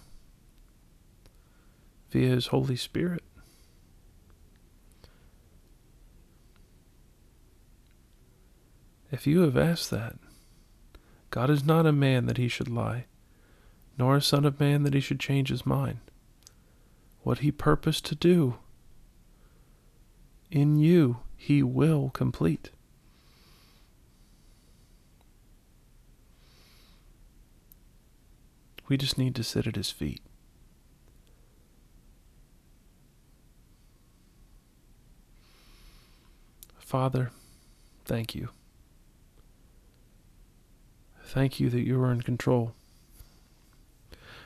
via 2.11 2.29
his 2.29 2.47
Holy 2.47 2.75
Spirit. 2.75 3.23
If 9.15 9.25
you 9.25 9.43
have 9.43 9.55
asked 9.55 9.91
that, 9.91 10.17
God 11.29 11.49
is 11.49 11.63
not 11.63 11.85
a 11.85 11.93
man 11.93 12.25
that 12.25 12.35
he 12.35 12.49
should 12.49 12.67
lie, 12.67 13.05
nor 13.97 14.17
a 14.17 14.21
son 14.21 14.43
of 14.43 14.59
man 14.59 14.83
that 14.83 14.93
he 14.93 14.99
should 14.99 15.21
change 15.21 15.47
his 15.47 15.65
mind. 15.65 15.99
What 17.23 17.37
he 17.37 17.49
purposed 17.49 18.03
to 18.07 18.15
do 18.15 18.55
in 20.51 20.79
you, 20.79 21.19
he 21.37 21.63
will 21.63 22.09
complete. 22.09 22.71
We 28.89 28.97
just 28.97 29.17
need 29.17 29.33
to 29.35 29.45
sit 29.45 29.65
at 29.65 29.77
his 29.77 29.91
feet. 29.91 30.21
Father, 36.77 37.31
thank 38.03 38.35
you. 38.35 38.49
Thank 41.25 41.59
you 41.59 41.71
that 41.71 41.81
you 41.81 41.99
are 42.01 42.11
in 42.11 42.21
control. 42.21 42.75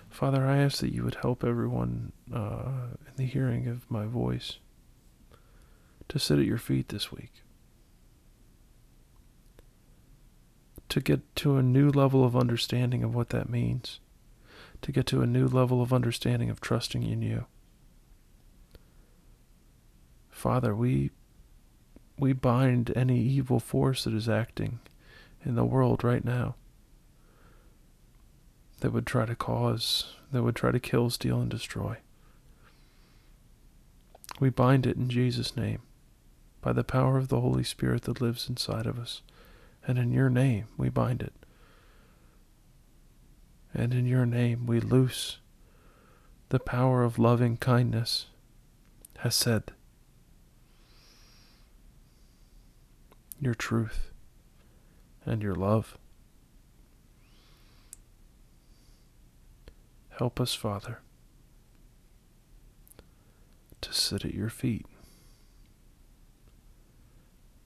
Father, 0.10 0.46
I 0.46 0.58
ask 0.58 0.80
that 0.80 0.94
you 0.94 1.04
would 1.04 1.16
help 1.16 1.44
everyone 1.44 2.14
uh, 2.34 2.96
in 3.06 3.14
the 3.18 3.26
hearing 3.26 3.68
of 3.68 3.90
my 3.92 4.06
voice 4.06 4.60
to 6.08 6.18
sit 6.18 6.40
at 6.40 6.46
your 6.46 6.58
feet 6.58 6.88
this 6.88 7.12
week. 7.12 7.44
To 10.88 11.02
get 11.02 11.36
to 11.36 11.58
a 11.58 11.62
new 11.62 11.90
level 11.90 12.24
of 12.24 12.36
understanding 12.36 13.04
of 13.04 13.14
what 13.14 13.30
that 13.30 13.50
means. 13.50 14.00
To 14.82 14.94
get 14.94 15.06
to 15.08 15.22
a 15.22 15.28
new 15.28 15.48
level 15.48 15.82
of 15.82 15.94
understanding 15.94 16.50
of 16.50 16.62
trusting 16.62 17.04
in 17.04 17.22
you. 17.22 17.46
Father, 20.32 20.74
we 20.74 21.12
we 22.18 22.32
bind 22.32 22.92
any 22.96 23.20
evil 23.20 23.60
force 23.60 24.06
that 24.06 24.14
is 24.14 24.30
acting 24.30 24.80
in 25.46 25.56
the 25.56 25.66
world 25.66 26.04
right 26.04 26.24
now 26.24 26.56
that 28.80 28.92
would 28.92 29.06
try 29.06 29.26
to 29.26 29.36
cause, 29.36 30.16
that 30.32 30.44
would 30.44 30.56
try 30.56 30.72
to 30.72 30.80
kill, 30.80 31.10
steal, 31.10 31.40
and 31.42 31.50
destroy. 31.50 31.98
We 34.40 34.50
bind 34.50 34.86
it 34.86 34.96
in 34.96 35.10
Jesus' 35.10 35.58
name, 35.58 35.82
by 36.62 36.74
the 36.74 36.84
power 36.84 37.18
of 37.18 37.28
the 37.28 37.42
Holy 37.42 37.64
Spirit 37.64 38.04
that 38.04 38.22
lives 38.22 38.48
inside 38.48 38.86
of 38.86 38.98
us. 38.98 39.22
And 39.86 39.98
in 39.98 40.12
your 40.12 40.30
name, 40.30 40.66
we 40.78 40.90
bind 40.90 41.22
it. 41.22 41.34
And 43.74 43.94
in 43.94 44.06
your 44.06 44.26
name, 44.26 44.66
we 44.66 44.80
loose 44.80 45.40
the 46.50 46.60
power 46.60 47.04
of 47.04 47.20
loving 47.20 47.58
kindness, 47.58 48.28
hesed, 49.20 49.72
your 53.40 53.54
truth, 53.54 54.12
and 55.26 55.44
your 55.44 55.56
love. 55.56 55.98
Help 60.20 60.42
us, 60.42 60.54
Father, 60.54 61.00
to 63.80 63.94
sit 63.94 64.26
at 64.26 64.34
your 64.34 64.50
feet. 64.50 64.86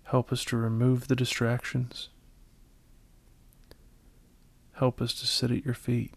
Help 0.04 0.32
us 0.32 0.46
to 0.46 0.58
remove 0.58 1.08
the 1.08 1.16
distractions. 1.16 2.10
Help 4.74 5.02
us 5.02 5.16
to 5.16 5.26
sit 5.26 5.50
at 5.50 5.66
your 5.66 5.74
feet. 5.74 6.14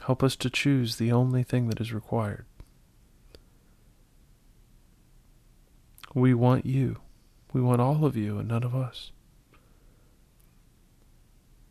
Help 0.00 0.22
us 0.22 0.36
to 0.36 0.50
choose 0.50 0.96
the 0.96 1.10
only 1.10 1.42
thing 1.42 1.68
that 1.68 1.80
is 1.80 1.94
required. 1.94 2.44
We 6.12 6.34
want 6.34 6.66
you. 6.66 6.98
We 7.54 7.62
want 7.62 7.80
all 7.80 8.04
of 8.04 8.18
you 8.18 8.38
and 8.38 8.48
none 8.48 8.64
of 8.64 8.74
us. 8.76 9.12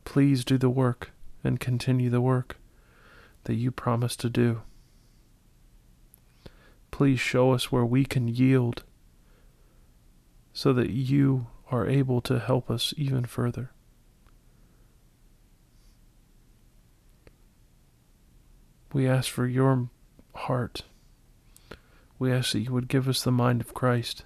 Please 0.08 0.46
do 0.46 0.58
the 0.58 0.70
work 0.70 1.12
and 1.43 1.60
continue 1.60 2.10
the 2.10 2.22
work 2.22 2.56
that 3.43 3.56
you 3.56 3.72
promised 3.72 4.22
to 4.22 4.30
do. 4.30 4.62
Please 6.91 7.20
show 7.20 7.52
us 7.52 7.74
where 7.74 7.84
we 7.84 8.06
can 8.06 8.30
yield 8.30 8.84
so 10.54 10.72
that 10.72 10.91
you 10.91 11.48
are 11.70 11.86
able 11.86 12.22
to 12.22 12.39
help 12.39 12.72
us 12.72 12.93
even 12.96 13.26
further. 13.26 13.72
We 18.93 19.10
ask 19.10 19.30
for 19.30 19.46
your 19.46 19.89
heart. 20.34 20.84
We 22.17 22.32
ask 22.32 22.54
that 22.54 22.62
you 22.62 22.72
would 22.72 22.88
give 22.88 23.10
us 23.10 23.24
the 23.24 23.32
mind 23.34 23.60
of 23.60 23.74
Christ. 23.74 24.24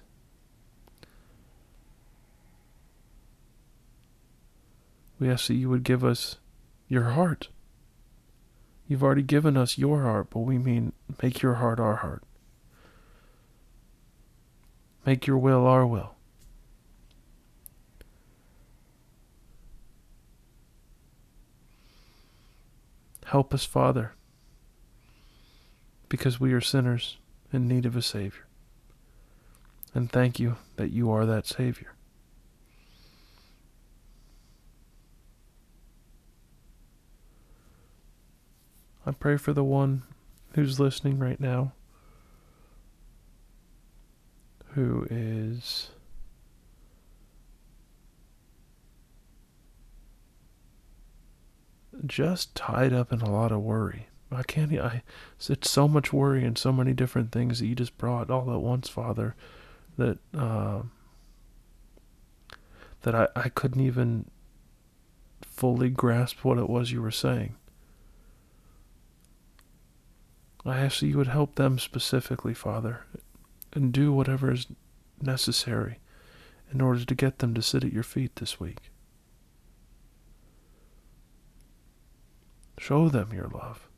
We 5.22 5.30
ask 5.30 5.46
that 5.46 5.54
you 5.54 5.70
would 5.70 5.84
give 5.84 6.02
us 6.02 6.38
your 6.88 7.10
heart. 7.10 7.46
You've 8.88 9.04
already 9.04 9.22
given 9.22 9.56
us 9.56 9.78
your 9.78 10.02
heart, 10.02 10.30
but 10.30 10.40
we 10.40 10.58
mean 10.58 10.94
make 11.22 11.42
your 11.42 11.54
heart 11.54 11.78
our 11.78 11.94
heart. 11.94 12.24
Make 15.06 15.28
your 15.28 15.38
will 15.38 15.64
our 15.64 15.86
will. 15.86 16.16
Help 23.26 23.54
us, 23.54 23.64
Father, 23.64 24.14
because 26.08 26.40
we 26.40 26.52
are 26.52 26.60
sinners 26.60 27.18
in 27.52 27.68
need 27.68 27.86
of 27.86 27.94
a 27.94 28.02
Savior. 28.02 28.46
And 29.94 30.10
thank 30.10 30.40
you 30.40 30.56
that 30.74 30.90
you 30.90 31.12
are 31.12 31.24
that 31.26 31.46
Savior. 31.46 31.92
I 39.06 39.10
pray 39.12 39.36
for 39.36 39.52
the 39.52 39.64
one 39.64 40.02
who's 40.54 40.78
listening 40.78 41.18
right 41.18 41.40
now 41.40 41.72
who 44.74 45.06
is 45.10 45.90
just 52.06 52.54
tied 52.54 52.92
up 52.92 53.12
in 53.12 53.20
a 53.20 53.30
lot 53.30 53.52
of 53.52 53.60
worry. 53.60 54.08
I 54.30 54.42
can't. 54.42 54.72
I 54.72 55.02
it's 55.48 55.70
so 55.70 55.86
much 55.86 56.12
worry 56.12 56.44
and 56.44 56.56
so 56.56 56.72
many 56.72 56.94
different 56.94 57.32
things 57.32 57.58
that 57.58 57.66
you 57.66 57.74
just 57.74 57.98
brought 57.98 58.30
all 58.30 58.52
at 58.52 58.62
once, 58.62 58.88
Father. 58.88 59.34
That 59.98 60.18
uh, 60.36 60.82
that 63.02 63.14
I 63.14 63.28
I 63.36 63.48
couldn't 63.50 63.82
even 63.82 64.30
fully 65.42 65.90
grasp 65.90 66.44
what 66.44 66.58
it 66.58 66.70
was 66.70 66.92
you 66.92 67.02
were 67.02 67.10
saying. 67.10 67.56
I 70.64 70.78
ask 70.78 71.00
that 71.00 71.06
you 71.06 71.18
would 71.18 71.28
help 71.28 71.56
them 71.56 71.78
specifically, 71.78 72.54
Father, 72.54 73.04
and 73.72 73.92
do 73.92 74.12
whatever 74.12 74.52
is 74.52 74.66
necessary 75.20 75.98
in 76.72 76.80
order 76.80 77.04
to 77.04 77.14
get 77.14 77.38
them 77.40 77.54
to 77.54 77.62
sit 77.62 77.84
at 77.84 77.92
your 77.92 78.02
feet 78.02 78.36
this 78.36 78.60
week. 78.60 78.78
Show 82.78 83.08
them 83.08 83.32
your 83.32 83.48
love. 83.48 83.88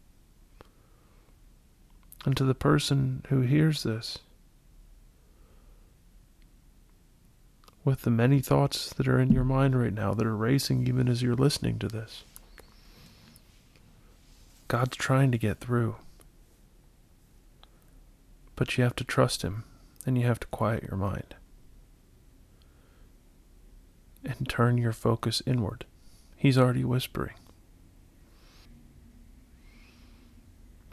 And 2.25 2.37
to 2.37 2.45
the 2.45 2.55
person 2.55 3.25
who 3.29 3.43
hears 3.43 3.83
this, 3.83 4.19
with 7.85 8.03
the 8.03 8.11
many 8.11 8.41
thoughts 8.41 8.89
that 8.95 9.07
are 9.07 9.21
in 9.21 9.31
your 9.31 9.45
mind 9.45 9.79
right 9.79 9.93
now 9.93 10.15
that 10.15 10.27
are 10.27 10.37
racing 10.37 10.87
even 10.87 11.07
as 11.07 11.23
you're 11.23 11.35
listening 11.35 11.79
to 11.79 11.89
this, 11.89 12.25
God's 14.69 14.97
trying 14.97 15.31
to 15.33 15.39
get 15.39 15.61
through. 15.61 15.97
But 18.57 18.77
you 18.77 18.85
have 18.85 18.97
to 18.97 19.05
trust 19.05 19.43
Him 19.43 19.65
and 20.07 20.19
you 20.19 20.27
have 20.27 20.41
to 20.41 20.47
quiet 20.49 20.85
your 20.85 20.97
mind 20.97 21.35
and 24.25 24.49
turn 24.49 24.79
your 24.79 24.93
focus 24.93 25.43
inward. 25.47 25.85
He's 26.37 26.59
already 26.59 26.85
whispering. 26.85 27.35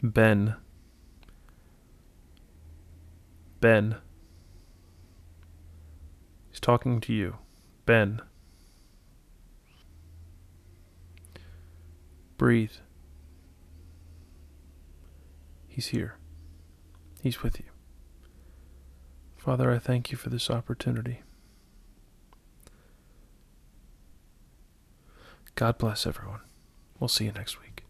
Ben. 0.02 0.56
Ben. 3.60 3.96
He's 6.50 6.60
talking 6.60 7.00
to 7.02 7.12
you, 7.12 7.36
Ben. 7.86 8.20
Breathe. 12.36 12.72
He's 15.68 15.88
here. 15.88 16.16
He's 17.22 17.40
with 17.40 17.60
you. 17.60 17.66
Father, 19.36 19.70
I 19.70 19.78
thank 19.78 20.10
you 20.10 20.18
for 20.18 20.28
this 20.28 20.50
opportunity. 20.50 21.22
God 25.54 25.78
bless 25.78 26.04
everyone. 26.04 26.40
We'll 26.98 27.06
see 27.06 27.26
you 27.26 27.32
next 27.32 27.58
week. 27.60 27.84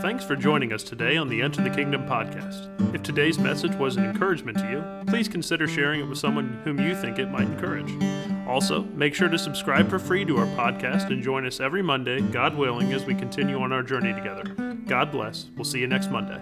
Thanks 0.00 0.24
for 0.24 0.36
joining 0.36 0.72
us 0.72 0.84
today 0.84 1.16
on 1.16 1.28
the 1.28 1.42
Enter 1.42 1.60
the 1.62 1.70
Kingdom 1.70 2.06
podcast. 2.06 2.94
If 2.94 3.02
today's 3.02 3.38
message 3.38 3.74
was 3.74 3.96
an 3.96 4.04
encouragement 4.04 4.58
to 4.58 4.70
you, 4.70 5.10
please 5.10 5.26
consider 5.26 5.66
sharing 5.66 6.00
it 6.00 6.04
with 6.04 6.18
someone 6.18 6.60
whom 6.62 6.80
you 6.80 6.94
think 6.94 7.18
it 7.18 7.30
might 7.30 7.48
encourage. 7.48 7.92
Also, 8.46 8.84
make 8.94 9.14
sure 9.14 9.28
to 9.28 9.38
subscribe 9.38 9.90
for 9.90 9.98
free 9.98 10.24
to 10.24 10.38
our 10.38 10.46
podcast 10.56 11.10
and 11.10 11.22
join 11.22 11.44
us 11.46 11.58
every 11.58 11.82
Monday, 11.82 12.20
God 12.20 12.56
willing, 12.56 12.92
as 12.92 13.04
we 13.04 13.14
continue 13.14 13.60
on 13.60 13.72
our 13.72 13.82
journey 13.82 14.12
together. 14.12 14.44
God 14.86 15.10
bless. 15.10 15.46
We'll 15.56 15.64
see 15.64 15.80
you 15.80 15.86
next 15.88 16.10
Monday. 16.10 16.40